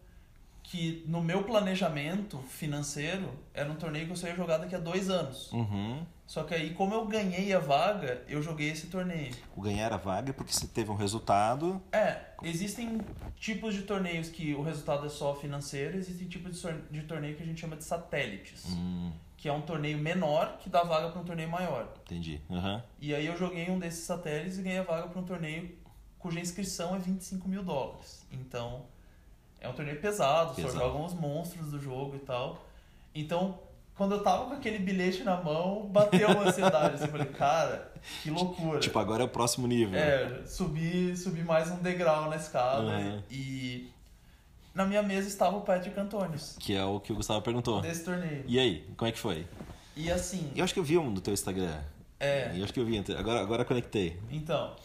[0.67, 4.81] que, no meu planejamento financeiro, era um torneio que eu só ia jogar daqui a
[4.81, 5.53] dois anos.
[5.53, 6.05] Uhum.
[6.27, 9.33] Só que aí, como eu ganhei a vaga, eu joguei esse torneio.
[9.55, 11.81] O ganhar a vaga é porque você teve um resultado.
[11.93, 13.01] É, existem
[13.37, 17.47] tipos de torneios que o resultado é só financeiro, existem tipos de torneio que a
[17.47, 18.65] gente chama de satélites.
[18.71, 21.95] Hum, que é um torneio menor que dá vaga para um torneio maior.
[22.07, 22.41] entendi.
[22.51, 22.83] Aham.
[23.01, 25.79] E aí eu joguei um desses satélites e ganhei a vaga para um torneio
[26.19, 28.27] cuja inscrição é 25 mil dólares.
[28.33, 28.87] Então,
[29.61, 30.73] é um torneio pesado, Pesado.
[30.75, 32.65] só jogam os monstros do jogo e tal.
[33.15, 33.59] Então,
[33.97, 36.95] quando eu tava com aquele bilhete na mão, bateu uma ansiedade.
[36.97, 37.93] assim, eu falei, cara,
[38.23, 38.79] que loucura.
[38.81, 39.99] Tipo, agora é o próximo nível.
[39.99, 43.23] É, subi, subi mais um degrau na escada Uhum.
[43.31, 43.89] e
[44.75, 47.81] na minha mesa estava o Patrick Antônios, Que é o que o Gustavo perguntou.
[47.81, 48.45] desse torneio.
[48.47, 49.47] E aí, como é que foi?
[49.97, 51.79] E assim, Eu acho que eu vi um no teu Instagram.
[52.21, 53.03] é, Eu acho que eu vi.
[53.17, 54.19] Agora, agora conectei.
[54.31, 54.77] Então,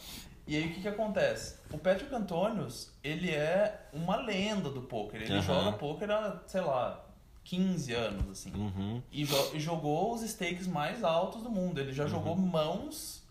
[0.52, 1.56] e aí o que que acontece?
[1.72, 5.22] O Patrick Antônios, ele é uma lenda do poker.
[5.22, 5.42] Ele Aham.
[5.42, 7.04] joga poker há, sei lá,
[7.44, 8.52] 15 anos, assim.
[8.54, 9.02] Uhum.
[9.12, 11.80] E, jo- jogou os stakes mais altos do mundo.
[11.80, 13.22] Ele já jogou mãos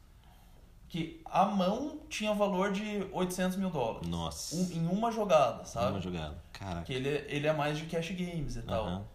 [0.88, 4.08] que a mão tinha valor de 800 mil dólares.
[4.08, 4.56] Nossa.
[4.56, 5.92] Um- em uma jogada, sabe?
[5.92, 6.36] Uma jogada.
[6.52, 6.82] Caraca.
[6.82, 9.06] Que ele, ele é mais de cash games e tal.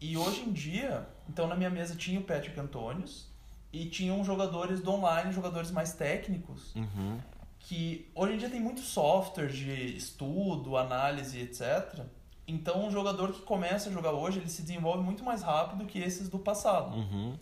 [0.00, 3.28] E hoje em dia, então na minha mesa tinha o Patrick Antônios
[3.70, 7.18] e tinham jogadores do online, jogadores mais técnicos, Uhum.
[7.60, 12.04] Que hoje em dia tem muito software de estudo, análise, etc.
[12.46, 15.98] Então um jogador que começa a jogar hoje, ele se desenvolve muito mais rápido que
[15.98, 16.96] esses do passado.
[16.96, 17.38] Uhum.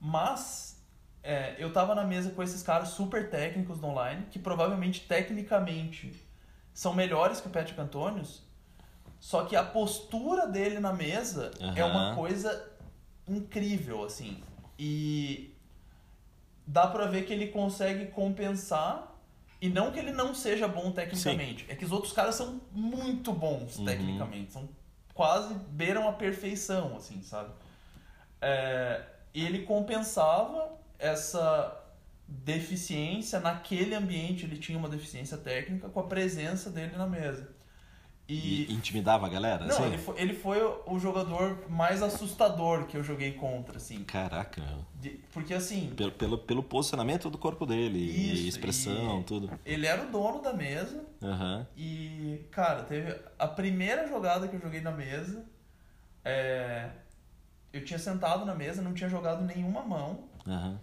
[0.00, 0.80] Mas
[1.22, 6.14] é, eu tava na mesa com esses caras super técnicos do online, que provavelmente tecnicamente
[6.72, 8.42] são melhores que o Patrick Antônios,
[9.18, 12.70] só que a postura dele na mesa é uma coisa
[13.26, 14.40] incrível, assim.
[14.78, 15.57] E
[16.68, 19.14] dá pra ver que ele consegue compensar.
[19.60, 23.32] E não que ele não seja bom tecnicamente, é que os outros caras são muito
[23.32, 23.86] bons Uhum.
[23.86, 24.68] tecnicamente, são
[25.12, 27.50] quase beiram a perfeição, assim, sabe?
[28.40, 29.02] É,
[29.34, 31.76] e ele compensava essa
[32.28, 37.48] deficiência naquele ambiente, ele tinha uma deficiência técnica com a presença dele na mesa.
[38.28, 39.64] E E, intimidava a galera?
[39.64, 39.84] não, assim?
[39.86, 44.04] ele foi, ele foi o jogador mais assustador que eu joguei contra, assim.
[44.04, 44.62] Caraca.
[44.94, 49.50] De- porque assim, Pelo, pelo, pelo posicionamento do corpo dele, Isso, e expressão, e- tudo.
[49.64, 51.66] ele era o dono da mesa Aham.
[51.74, 55.44] e, cara, teve a primeira jogada que eu joguei na mesa.
[56.24, 56.90] é,
[57.72, 60.24] eu tinha sentado na mesa, não tinha jogado nenhuma mão.
[60.46, 60.78] Aham.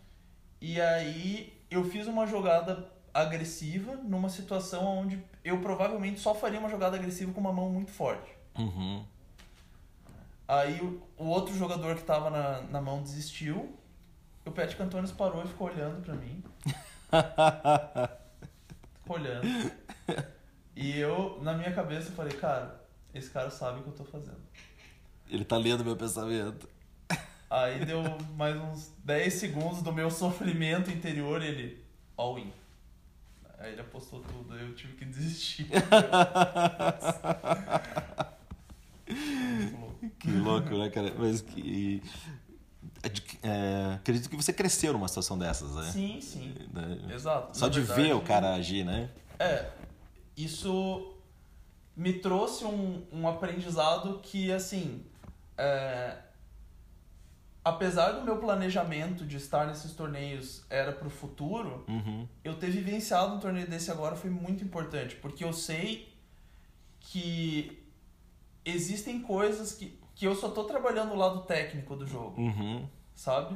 [0.59, 6.69] E aí eu fiz uma jogada agressiva numa situação onde eu provavelmente só faria uma
[6.69, 8.35] jogada agressiva com uma mão muito forte.
[8.57, 9.05] Uhum.
[10.47, 13.77] Aí o, o outro jogador que tava na, na mão desistiu.
[14.43, 16.43] O Patrick Antônio parou e ficou olhando pra mim.
[19.01, 19.47] Ficou olhando.
[20.75, 24.03] E eu, na minha cabeça, eu falei, cara, esse cara sabe o que eu tô
[24.03, 24.41] fazendo.
[25.29, 26.69] Ele tá lendo meu pensamento.
[27.49, 28.01] Aí deu
[28.35, 31.85] mais uns 10 segundos do meu sofrimento interior e ele,
[32.17, 32.51] all in.
[33.59, 35.67] Aí ele apostou tudo, aí eu tive que desistir.
[40.19, 41.13] Que louco, né, cara?
[41.17, 42.01] Mas que.
[43.43, 45.91] é, acredito que você cresceu numa situação dessas, né?
[45.91, 46.55] Sim, sim.
[47.13, 47.57] Exato.
[47.57, 49.09] Só Na de verdade, ver o cara agir, né?
[49.37, 49.69] É,
[50.35, 51.15] isso
[51.95, 55.05] me trouxe um, um aprendizado que, assim,
[55.57, 56.17] é,
[57.65, 62.27] apesar do meu planejamento de estar nesses torneios era pro futuro, Uhum.
[62.43, 66.13] eu ter vivenciado um torneio desse agora foi muito importante, porque eu sei
[66.99, 67.83] que
[68.63, 72.87] existem coisas que, que eu só tô trabalhando o lado técnico do jogo, Uhum.
[73.15, 73.55] sabe?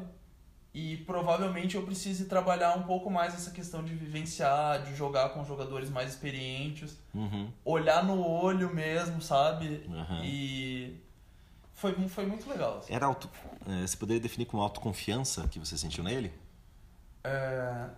[0.74, 5.44] E provavelmente eu precise trabalhar um pouco mais essa questão de vivenciar, de jogar com
[5.44, 7.52] jogadores mais experientes, Uhum.
[7.66, 9.88] olhar no olho mesmo, sabe?
[10.24, 10.96] E
[11.80, 12.78] foi, foi muito legal.
[12.80, 12.94] assim.
[12.94, 13.30] Era auto,
[13.68, 16.32] é, você poderia definir como autoconfiança que você sentiu nele?
[17.24, 17.90] É,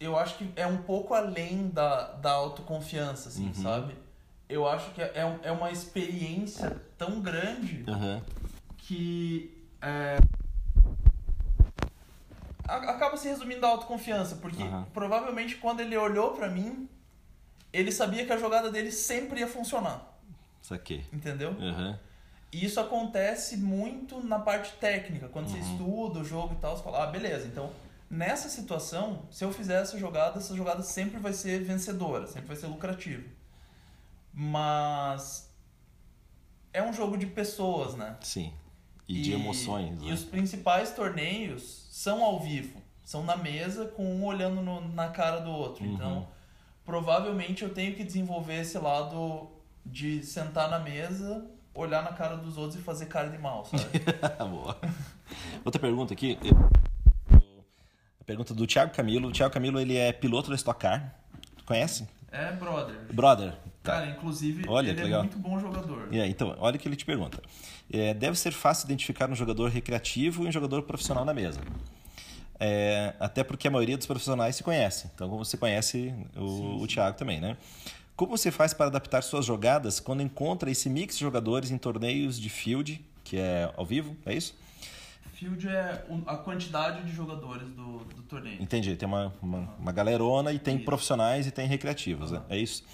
[0.00, 3.54] eu acho que é um pouco além da, da autoconfiança, assim, Uhum.
[3.54, 3.94] sabe?
[4.48, 8.22] Eu acho que é, um- é uma experiência tão grande Aham.
[8.76, 10.18] que é,
[12.64, 14.86] acaba se resumindo à autoconfiança, porque Aham.
[14.92, 16.88] provavelmente quando ele olhou pra mim,
[17.72, 20.18] ele sabia que a jogada dele sempre ia funcionar,
[20.60, 21.04] Saquei.
[21.12, 21.50] entendeu?
[21.58, 21.98] Aham.
[22.52, 25.72] E isso acontece muito na parte técnica, quando você Uhum.
[25.72, 27.70] estuda o jogo e tal, você fala, ah, beleza, então
[28.10, 32.56] nessa situação, se eu fizer essa jogada, essa jogada sempre vai ser vencedora, sempre vai
[32.56, 33.26] ser lucrativa.
[34.34, 35.50] Mas
[36.72, 38.16] é um jogo de pessoas, né?
[38.20, 38.52] Sim.
[39.08, 40.12] E, de emoções, E né?
[40.12, 45.40] os principais torneios são ao vivo, são na mesa com um olhando no- na cara
[45.40, 45.84] do outro.
[45.84, 45.94] Uhum.
[45.94, 46.28] Então,
[46.84, 49.50] provavelmente eu tenho que desenvolver esse lado
[49.84, 53.84] de sentar na mesa, olhar na cara dos outros e fazer cara de mal, sabe?
[54.50, 54.76] Boa.
[55.64, 56.38] Outra pergunta aqui.
[58.20, 59.28] A pergunta do Thiago Camilo.
[59.28, 61.14] O Thiago Camilo, ele é piloto da Stock Car.
[61.56, 62.06] Tu conhece?
[62.30, 62.96] é, brother.
[63.12, 63.52] Brother.
[63.82, 63.94] Tá.
[63.94, 65.22] Cara, inclusive, Olha, ele é legal.
[65.22, 66.08] muito bom jogador.
[66.12, 67.42] E aí, então, olha o que ele te pergunta.
[67.92, 71.60] É, deve ser fácil identificar um jogador recreativo e um jogador profissional na mesa.
[72.60, 75.10] É, até porque a maioria dos profissionais se conhece.
[75.12, 77.56] Então, como você conhece o, o Thiago também, né?
[78.22, 82.38] Como você faz para adaptar suas jogadas quando encontra esse mix de jogadores em torneios
[82.38, 84.54] de field, que é ao vivo, é isso?
[85.32, 88.62] Field é a quantidade de jogadores do, do torneio.
[88.62, 88.94] Entendi.
[88.94, 90.84] Tem uma, uma, uma galerona e tem Isso.
[90.84, 92.40] profissionais e tem recreativos, né?
[92.48, 92.84] É isso?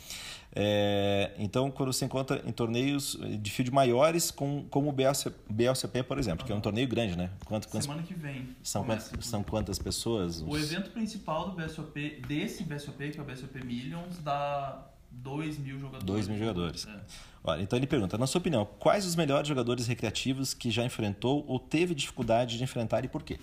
[0.57, 6.05] É, então, quando você encontra em torneios de field maiores, com, como o BLC, BLCP,
[6.05, 7.29] por exemplo, que é um torneio grande, né?
[7.45, 8.57] Quanto, quantas, Semana que vem.
[8.62, 10.41] são, quantas, são quantas pessoas?
[10.41, 15.79] O evento principal do BSOP, desse BSOP, que é o BSOP Millions, dá 2 mil
[15.79, 16.07] jogadores.
[16.07, 16.87] 2 mil jogadores.
[16.87, 17.01] É.
[17.44, 21.44] Olha, então ele pergunta, na sua opinião, quais os melhores jogadores recreativos que já enfrentou
[21.47, 23.38] ou teve dificuldade de enfrentar e por quê?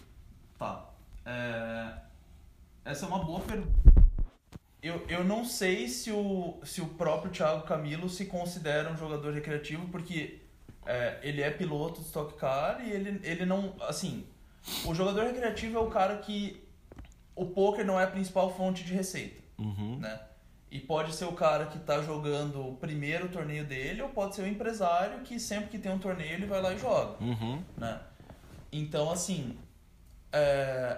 [0.60, 0.86] Tá.
[1.25, 1.93] É,
[2.84, 4.06] Essa é uma boa pergunta.
[4.82, 9.34] Eu, eu não sei se o, se o próprio Thiago Camilo se considera um jogador
[9.34, 10.41] recreativo, porque
[10.86, 13.73] é, ele é piloto de Stock Car e ele, ele não.
[13.82, 14.23] Assim,
[14.86, 16.63] o jogador recreativo é o cara que
[17.36, 19.43] o poker não é a principal fonte de receita.
[19.58, 19.97] Uhum.
[19.99, 20.19] né?
[20.75, 24.41] E pode ser o cara que tá jogando o primeiro torneio dele, ou pode ser
[24.41, 27.63] o empresário que sempre que tem um torneio ele vai lá e joga, Uhum.
[27.77, 27.97] né?
[28.73, 29.57] Então, assim,
[30.33, 30.97] é,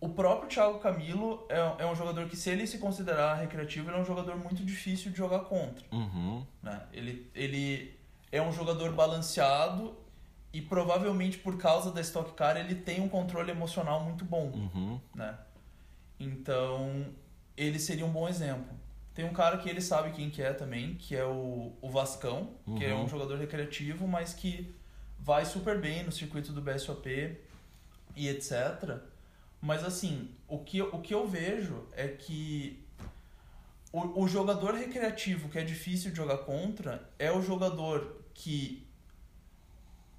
[0.00, 3.98] o próprio Thiago Camilo é, é um jogador que, se ele se considerar recreativo, ele
[3.98, 6.42] é um jogador muito difícil de jogar contra, Uhum.
[6.62, 6.80] né?
[6.90, 7.94] Ele, ele
[8.32, 9.94] é um jogador balanceado
[10.54, 14.98] e provavelmente por causa da Stock Car ele tem um controle emocional muito bom Uhum.
[15.14, 15.36] né?
[16.18, 17.06] Então,
[17.62, 18.78] ele seria um bom exemplo.
[19.14, 22.54] Tem um cara que ele sabe quem que é também, que é o, o Vascão,
[22.78, 23.04] que é Uhum.
[23.04, 24.72] um jogador recreativo, mas que
[25.18, 27.36] vai super bem no circuito do BSOP
[28.16, 28.98] e etc.
[29.60, 32.82] Mas assim, o que, eu- o que eu vejo é que
[33.92, 38.86] o, o jogador recreativo que é difícil de jogar contra é o jogador que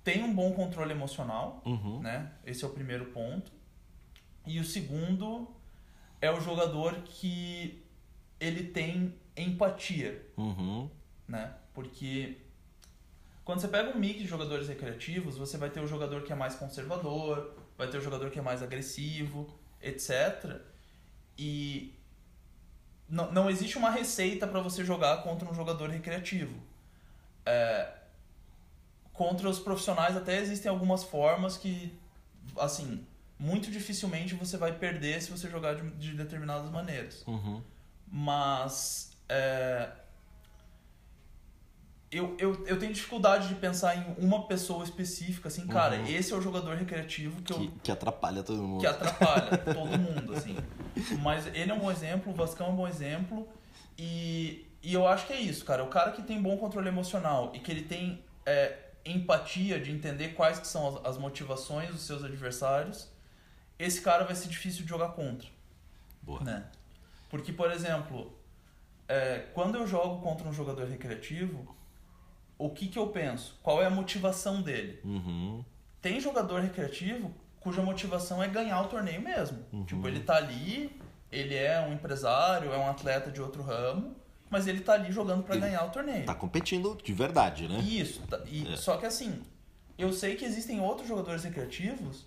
[0.04, 2.01] tem um bom controle emocional, Uhum.
[2.01, 2.32] né?
[2.45, 3.51] Esse é o primeiro ponto.
[4.45, 5.47] E o segundo
[6.22, 7.84] é o jogador que
[8.40, 10.90] ele tem empatia, Uhum.
[11.28, 11.54] né?
[11.74, 12.38] Porque
[13.44, 16.36] quando você pega um mix de jogadores recreativos, você vai ter o jogador que é
[16.36, 19.50] mais conservador, vai ter o jogador que é mais agressivo,
[19.82, 20.60] etc.
[21.38, 21.94] E
[23.10, 26.56] não, não existe uma receita para você jogar contra um jogador recreativo.
[27.46, 27.92] É,
[29.14, 31.98] contra os profissionais até existem algumas formas que,
[32.58, 33.06] assim,
[33.41, 37.23] muito dificilmente você vai perder se você jogar de, de determinadas maneiras.
[37.27, 37.62] Uhum.
[38.08, 39.89] Mas é,
[42.12, 46.06] eu, eu, eu tenho dificuldade de pensar em uma pessoa específica, assim, cara, Uhum.
[46.08, 48.82] esse é o jogador recreativo que, Que, eu, que atrapalha todo mundo.
[48.82, 50.58] que atrapalha todo mundo, assim.
[51.21, 53.47] Mas ele é um bom exemplo, o Vascão é um bom exemplo.
[53.97, 55.84] E, e eu acho que é isso, cara.
[55.84, 60.30] O cara que tem bom controle emocional e que ele tem é, empatia de entender
[60.30, 63.08] quais que são as- as motivações dos seus adversários,
[63.84, 65.48] esse cara vai ser difícil de jogar contra.
[66.22, 66.39] Boa.
[66.41, 66.65] Né?
[67.30, 68.32] Porque, por exemplo,
[69.08, 71.76] é, quando eu jogo contra um jogador recreativo,
[72.58, 73.58] o que, que eu penso?
[73.63, 75.00] Qual é a motivação dele?
[75.04, 75.63] Uhum.
[76.02, 79.63] Tem jogador recreativo cuja motivação é ganhar o torneio mesmo.
[79.72, 79.86] Uhum.
[79.86, 81.00] Tipo, ele tá ali,
[81.32, 84.15] ele é um empresário, é um atleta de outro ramo,
[84.50, 86.26] mas ele tá ali jogando pra Ele ganhar o torneio.
[86.26, 87.80] Tá competindo de verdade, né?
[87.80, 88.76] Isso, tá- e- É.
[88.76, 89.41] só que assim,
[89.98, 92.26] eu sei que existem outros jogadores recreativos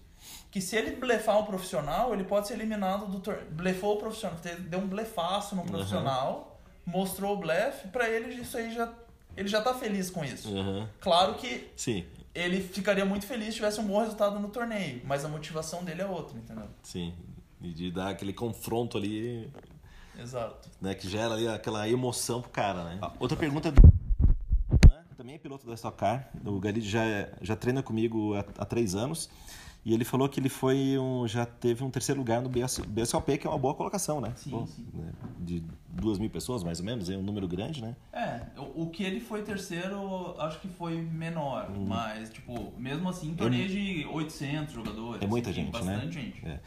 [0.55, 3.45] que se ele blefar um profissional, ele pode ser eliminado do torneio.
[3.51, 8.73] Blefou o profissional, deu um blefaço no profissional, mostrou o blefe, pra ele isso aí
[8.73, 8.89] já
[9.37, 10.49] ele já tá feliz com isso.
[10.49, 10.87] Uhum.
[11.01, 15.25] Claro que Sim, ele ficaria muito feliz se tivesse um bom resultado no torneio, mas
[15.25, 16.69] a motivação dele é outra, entendeu?
[16.85, 17.13] sim.
[17.61, 19.51] E de dar aquele confronto ali,
[20.17, 20.71] Exato.
[20.81, 20.95] né?
[20.95, 23.01] Que gera ali aquela emoção pro cara, né?
[23.19, 23.83] Outra pergunta é do...
[24.89, 26.31] né, Também é piloto da Stock Car.
[26.45, 27.03] O Galide já,
[27.41, 29.29] já treina comigo há, há três anos.
[29.85, 33.37] E ele falou que ele foi um, já teve um terceiro lugar no BS, BSOP,
[33.37, 34.33] que é uma boa colocação, né?
[34.35, 34.87] Sim, sim.
[34.95, 37.95] né, De duas mil pessoas, mais ou menos, é um número grande, né?
[38.11, 43.35] É, o, o que ele foi terceiro, acho que foi menor, mas, tipo, mesmo assim,
[43.35, 45.23] torneio de 800 jogadores.
[45.23, 46.11] É muita assim, gente, bastante né?
[46.11, 46.47] gente.
[46.47, 46.61] É.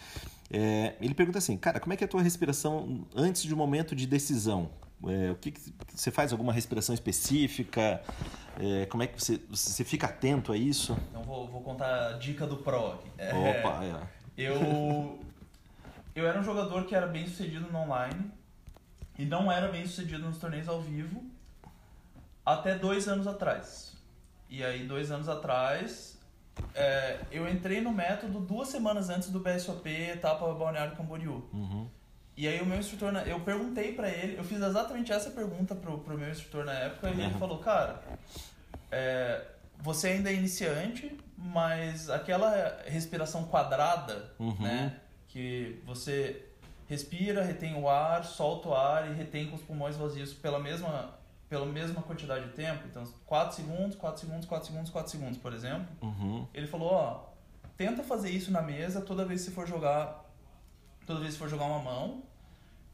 [0.49, 3.57] É, ele pergunta assim, cara, como é que é a tua respiração antes de um
[3.57, 4.69] momento de decisão?
[5.05, 8.01] É, o que, que você faz alguma respiração específica?
[8.59, 10.97] É, como é que você, você fica atento a isso?
[11.09, 13.09] Então vou, vou contar a dica do Pro aqui.
[13.17, 14.07] É, Opa, é.
[14.37, 15.19] Eu,
[16.15, 18.31] eu era um jogador que era bem sucedido no online
[19.17, 21.23] e não era bem sucedido nos torneios ao vivo
[22.45, 23.95] até dois anos atrás.
[24.49, 26.17] E aí, dois anos atrás,
[26.73, 31.43] é, eu entrei no método duas semanas antes do BSOP etapa Balneário Camboriú.
[31.51, 31.89] Uhum.
[32.37, 35.97] E aí o meu instrutor, eu perguntei pra ele, eu fiz exatamente essa pergunta pro,
[35.97, 37.99] pro meu instrutor na época, e ele falou, cara,
[38.91, 39.43] é,
[39.79, 44.55] você ainda é iniciante, mas aquela respiração quadrada, Uhum.
[44.59, 46.45] né, que você
[46.87, 51.09] respira, retém o ar, solta o ar e retém com os pulmões vazios pela mesma,
[51.49, 55.53] pela mesma quantidade de tempo, então 4 segundos, 4 segundos, 4 segundos, 4 segundos, por
[55.53, 56.45] exemplo, Uhum.
[56.53, 57.23] ele falou, ó,
[57.75, 60.23] tenta fazer isso na mesa toda vez que você for jogar,
[61.05, 62.23] toda vez que for jogar uma mão,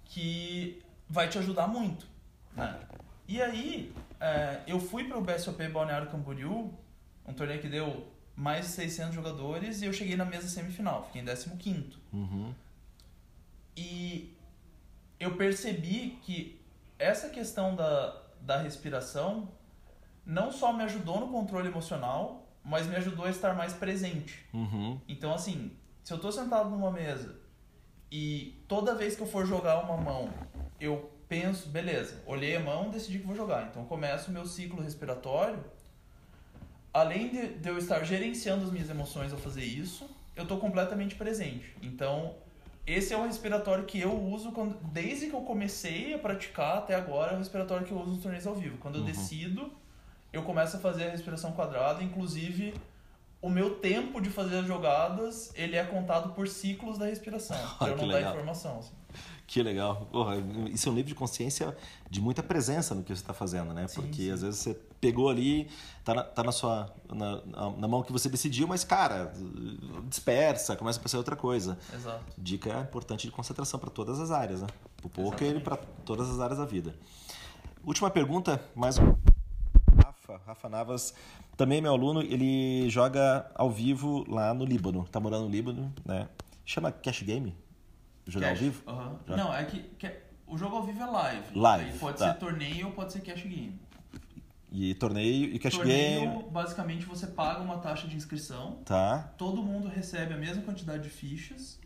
[0.06, 2.08] que vai te ajudar muito.
[2.56, 2.80] né?
[3.28, 6.74] E aí, é, eu fui para o BSOP Balneário Camboriú,
[7.26, 11.22] um torneio que deu mais de 600 jogadores, e eu cheguei na mesa semifinal, fiquei
[11.22, 11.94] em 15º.
[12.12, 12.54] Uhum.
[13.76, 14.36] E
[15.20, 16.60] eu percebi que
[17.00, 19.50] essa questão da, da respiração
[20.26, 24.46] não só me ajudou no controle emocional, mas me ajudou a estar mais presente.
[24.54, 25.00] Uhum.
[25.08, 25.72] Então, assim,
[26.04, 27.43] se eu tô sentado numa mesa
[28.16, 30.30] e toda vez que eu for jogar uma mão,
[30.80, 33.70] eu penso, beleza, olhei a mão, decidi que vou jogar.
[33.72, 35.58] Então, começo o meu ciclo respiratório.
[36.94, 41.16] Além de, de eu estar gerenciando as minhas emoções ao fazer isso, eu tô completamente
[41.16, 41.76] presente.
[41.82, 42.36] Então,
[42.86, 46.94] esse é o respiratório que eu uso quando, desde que eu comecei a praticar até
[46.94, 48.78] agora, é o respiratório que eu uso nos torneios ao vivo.
[48.78, 49.08] Quando eu Uhum.
[49.08, 49.72] decido,
[50.32, 52.76] eu começo a fazer a respiração quadrada, inclusive
[53.44, 57.90] o meu tempo de fazer as jogadas, ele é contado por ciclos da respiração, pra
[57.90, 58.32] eu Que não dar legal.
[58.34, 58.80] informação.
[58.80, 58.94] assim.
[59.46, 60.08] Que legal.
[60.12, 60.38] Porra,
[60.72, 61.76] isso é um nível de consciência
[62.10, 63.88] de muita presença no que você está fazendo, né?
[63.88, 64.32] Sim, Porque sim.
[64.32, 65.68] às vezes você pegou ali,
[66.04, 67.42] tá na, tá na sua na,
[67.78, 69.32] na- mão que você decidiu, mas cara,
[70.08, 71.78] dispersa, começa a pensar outra coisa.
[71.94, 72.24] Exato.
[72.38, 74.68] Dica importante de concentração para todas as áreas, né?
[74.98, 75.64] Pro poker e Exatamente.
[75.64, 76.96] para todas as áreas da vida.
[77.86, 79.14] Última pergunta, mais um.
[80.34, 81.14] Rafa, Rafa Navas,
[81.56, 85.08] também é meu aluno, ele joga ao vivo lá no Líbano.
[85.12, 86.28] Tá morando no Líbano, né?
[86.66, 87.56] Chama Cash Game?
[88.26, 88.84] Jogar ao vivo?
[89.28, 90.12] Não, é que, que
[90.48, 91.60] o jogo ao vivo é live.
[91.60, 92.34] Live, Aí pode tá.
[92.34, 93.80] ser torneio ou pode ser cash game.
[94.72, 96.44] E torneio e cash torneio, game.
[96.50, 99.32] basicamente, você paga uma taxa de inscrição, Tá.
[99.38, 101.80] todo mundo recebe a mesma quantidade de fichas.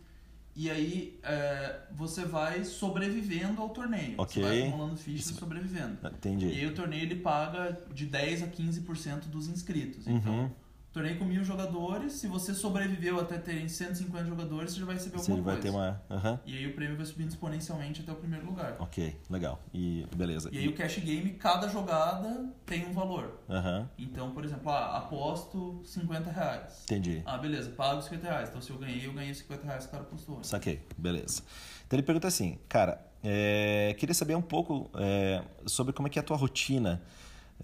[0.60, 4.14] E aí é, você vai sobrevivendo ao torneio.
[4.18, 4.42] Ok.
[4.42, 5.98] Você vai acumulando fichas e sobrevivendo.
[6.02, 6.46] E Entendi.
[6.46, 10.08] aí o torneio ele paga de 10 a 15% dos inscritos.
[10.08, 10.50] Então, Uhum.
[10.92, 15.18] Torneio com mil jogadores, se você sobreviveu até ter 150 jogadores, você já vai receber
[15.18, 15.68] Você alguma vai coisa.
[15.68, 16.02] ter uma.
[16.10, 16.40] Aham.
[16.46, 18.76] E aí o prêmio vai subindo exponencialmente até o primeiro lugar.
[18.78, 19.60] Ok, legal.
[19.72, 20.48] E beleza.
[20.52, 23.38] E aí o cash game, cada jogada tem um valor.
[23.48, 23.88] Aham.
[23.98, 26.82] Então, por exemplo, ah, aposto 50 reais.
[26.84, 27.22] Entendi.
[27.26, 28.48] Ah, beleza, pago 50 reais.
[28.48, 30.42] Então se eu ganhei, eu ganhei 50 reais que o cara apostou.
[30.42, 31.42] Saquei, beleza.
[31.86, 36.18] Então ele pergunta assim, cara, é, queria saber um pouco é, sobre como é que
[36.18, 37.02] é a tua rotina.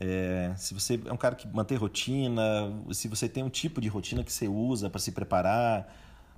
[0.00, 2.42] É, se você é um cara que mantém rotina,
[2.92, 5.92] se você tem um tipo de rotina que você usa para se preparar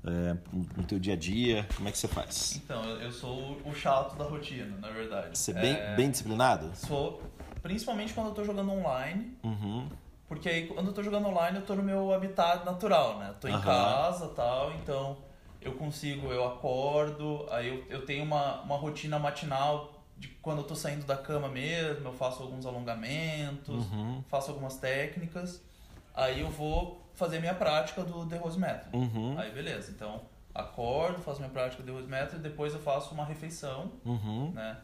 [0.04, 0.36] é,
[0.76, 2.60] no teu dia a dia, como é que você faz?
[2.62, 5.36] Então, eu sou o chato da rotina, na verdade.
[5.38, 6.70] Você é bem, É, bem disciplinado?
[6.74, 7.22] Sou,
[7.62, 9.88] principalmente quando eu tô jogando online, Uhum.
[10.28, 13.32] Porque aí quando eu tô jogando online, eu tô no meu habitat natural, né?
[13.40, 13.62] Tô em Aham.
[13.62, 15.16] casa tal, então
[15.62, 19.95] eu consigo, eu acordo, aí eu, eu tenho uma, uma rotina matinal
[20.46, 24.22] quando eu tô saindo da cama mesmo, eu faço alguns alongamentos, Uhum.
[24.28, 25.60] faço algumas técnicas,
[26.14, 28.96] aí eu vou fazer minha prática do The Rose Method.
[28.96, 29.36] Uhum.
[29.36, 30.20] Aí beleza, então
[30.54, 34.52] acordo, faço minha prática do The Rose Method, depois eu faço uma refeição, Uhum.
[34.54, 34.76] né?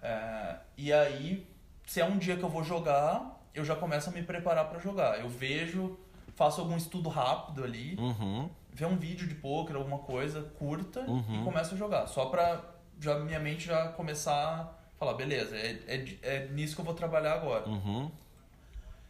[0.00, 1.46] É, e aí,
[1.86, 4.78] se é um dia que eu vou jogar, eu já começo a me preparar para
[4.78, 5.20] jogar.
[5.20, 5.98] Eu vejo,
[6.34, 8.48] faço algum estudo rápido ali, Uhum.
[8.72, 11.40] ver um vídeo de poker, alguma coisa curta Uhum.
[11.42, 12.06] e começo a jogar.
[12.06, 12.62] Só pra
[12.98, 17.34] já, minha mente já começar falar, beleza, é, é, é nisso que eu vou trabalhar
[17.34, 17.68] agora.
[17.68, 18.10] Uhum.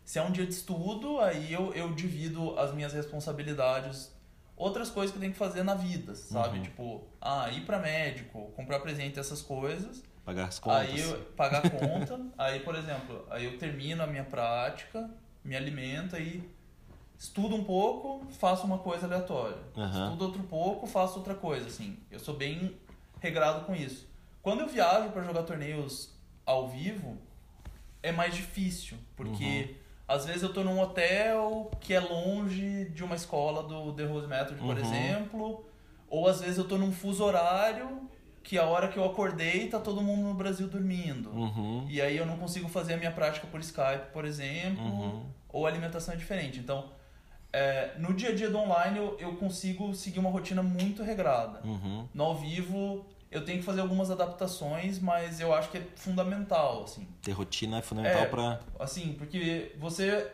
[0.05, 4.15] Se é um dia de estudo, aí eu, eu divido as minhas responsabilidades.
[4.57, 6.59] Outras coisas que eu tenho que fazer na vida, sabe?
[6.59, 6.63] Uhum.
[6.63, 10.03] Tipo, ah, ir pra médico, comprar presente, essas coisas.
[10.25, 10.81] Pagar as contas.
[10.81, 15.11] Aí eu pagar a conta, aí, por exemplo, aí eu termino a minha prática,
[15.45, 16.43] me alimento aí
[17.19, 19.59] estudo um pouco, faço uma coisa aleatória.
[19.77, 20.05] Aham.
[20.05, 21.97] Estudo outro pouco, faço outra coisa, assim.
[22.11, 22.77] Eu sou bem
[23.21, 24.07] regrado com isso.
[24.47, 26.15] Quando eu viajo para jogar torneios
[26.47, 27.19] ao vivo,
[28.01, 29.75] é mais difícil, porque
[30.07, 34.29] às vezes eu tô num hotel que é longe de uma escola do The Rose
[34.29, 34.85] Method, por Uhum.
[34.85, 35.67] exemplo,
[36.09, 38.09] ou às vezes eu tô num fuso horário
[38.45, 41.31] que a hora que eu acordei tá todo mundo no Brasil dormindo.
[41.31, 41.85] Uhum.
[41.89, 45.27] E aí eu não consigo fazer a minha prática por Skype, por exemplo, Uhum.
[45.49, 46.61] ou a alimentação é diferente.
[46.61, 46.89] Então,
[47.53, 51.63] é, no dia a dia do online eu, eu consigo seguir uma rotina muito regrada.
[51.65, 52.07] Uhum.
[52.15, 56.85] No ao vivo eu tenho que fazer algumas adaptações, mas eu acho que é fundamental,
[56.85, 57.07] assim.
[57.23, 58.27] Ter rotina é fundamental É.
[58.27, 58.61] pra.
[58.79, 60.31] Assim, porque você...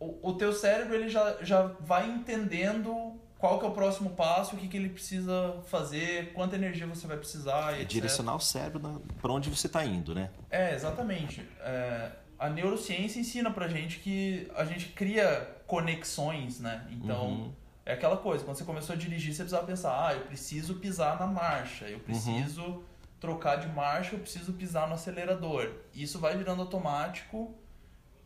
[0.00, 4.54] O, o teu cérebro ele já, já vai entendendo qual que é o próximo passo,
[4.54, 7.88] o que, que ele precisa fazer, quanta energia você vai precisar, É etc.
[7.88, 10.30] direcionar o cérebro pra onde você tá indo, né?
[10.50, 11.44] É, exatamente.
[11.60, 16.86] É, a neurociência ensina pra gente que a gente cria conexões, né?
[16.90, 17.52] Então, Uhum.
[17.88, 21.18] É aquela coisa, quando você começou a dirigir, você precisava pensar, ah, eu preciso pisar
[21.18, 22.84] na marcha, eu preciso
[23.18, 25.72] trocar de marcha, eu preciso pisar no acelerador.
[25.94, 27.54] Isso vai virando automático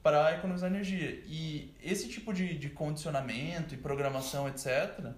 [0.02, 1.22] para economizar energia.
[1.26, 5.12] E esse tipo de, de condicionamento e programação, etc.,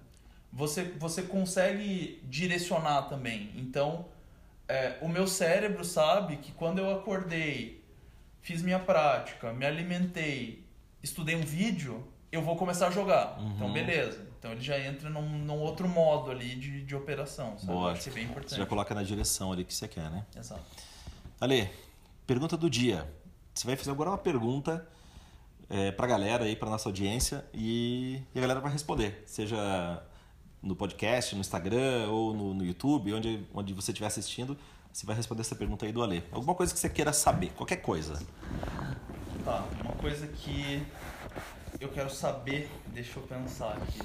[0.53, 3.51] você, você consegue direcionar também.
[3.55, 4.05] Então,
[4.67, 7.83] é, o meu cérebro sabe que quando eu acordei,
[8.41, 10.63] fiz minha prática, me alimentei,
[11.01, 13.37] estudei um vídeo, eu vou começar a jogar.
[13.39, 13.53] Uhum.
[13.55, 14.27] Então, beleza.
[14.37, 17.71] Então ele já entra num, num outro modo ali de, de operação, sabe?
[17.71, 17.93] Boa.
[17.95, 18.57] Que é bem Você importante.
[18.57, 20.25] já coloca na direção ali que você quer, né?
[20.37, 20.61] Exato.
[21.41, 21.69] Ale,
[22.27, 23.11] pergunta do dia.
[23.53, 24.87] Você vai fazer agora uma pergunta
[25.69, 29.23] é, pra galera aí, pra nossa audiência, e, e a galera vai responder.
[29.25, 30.03] Seja
[30.61, 34.57] no podcast, no Instagram ou no, no YouTube, onde, onde você estiver assistindo,
[34.91, 36.23] você vai responder essa pergunta aí do Ale.
[36.31, 38.21] Alguma coisa que você queira saber, qualquer coisa.
[39.43, 40.85] Tá, uma coisa que
[41.79, 43.99] eu quero saber, deixa eu pensar aqui.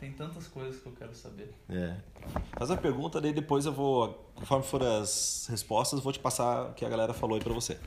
[0.00, 1.54] Tem tantas coisas que eu quero saber.
[1.70, 1.96] É.
[2.58, 6.74] Faz a pergunta, daí depois eu vou, conforme for as respostas, vou te passar o
[6.74, 7.78] que a galera falou aí pra você.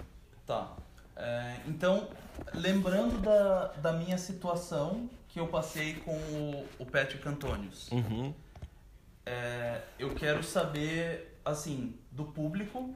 [0.45, 0.73] Tá.
[1.15, 2.07] É, então,
[2.53, 8.33] lembrando da, da minha situação que eu passei com o, o Patrick Antonius, Uhum.
[9.25, 12.93] é, eu quero saber, assim, do público,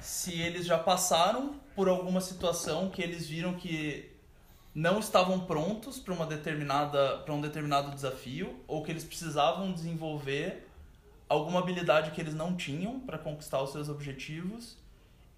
[0.00, 4.15] se eles já passaram por alguma situação que eles viram que
[4.76, 10.68] não estavam prontos para uma determinada para um determinado desafio ou que eles precisavam desenvolver
[11.26, 14.76] alguma habilidade que eles não tinham para conquistar os seus objetivos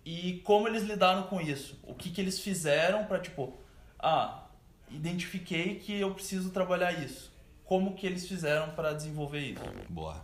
[0.05, 3.57] e como eles lidaram com isso o que que eles fizeram para tipo
[3.97, 4.43] ah
[4.91, 7.33] identifiquei que eu preciso trabalhar isso
[7.65, 10.21] como que eles fizeram para desenvolver isso Boa.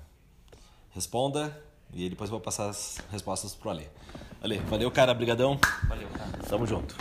[0.90, 1.56] Responda
[1.92, 3.88] e depois eu vou passar as respostas pro Ale.
[4.42, 5.14] Ale, valeu, cara.
[5.14, 5.58] Brigadão.
[5.88, 6.96] valeu cara Tamo junto.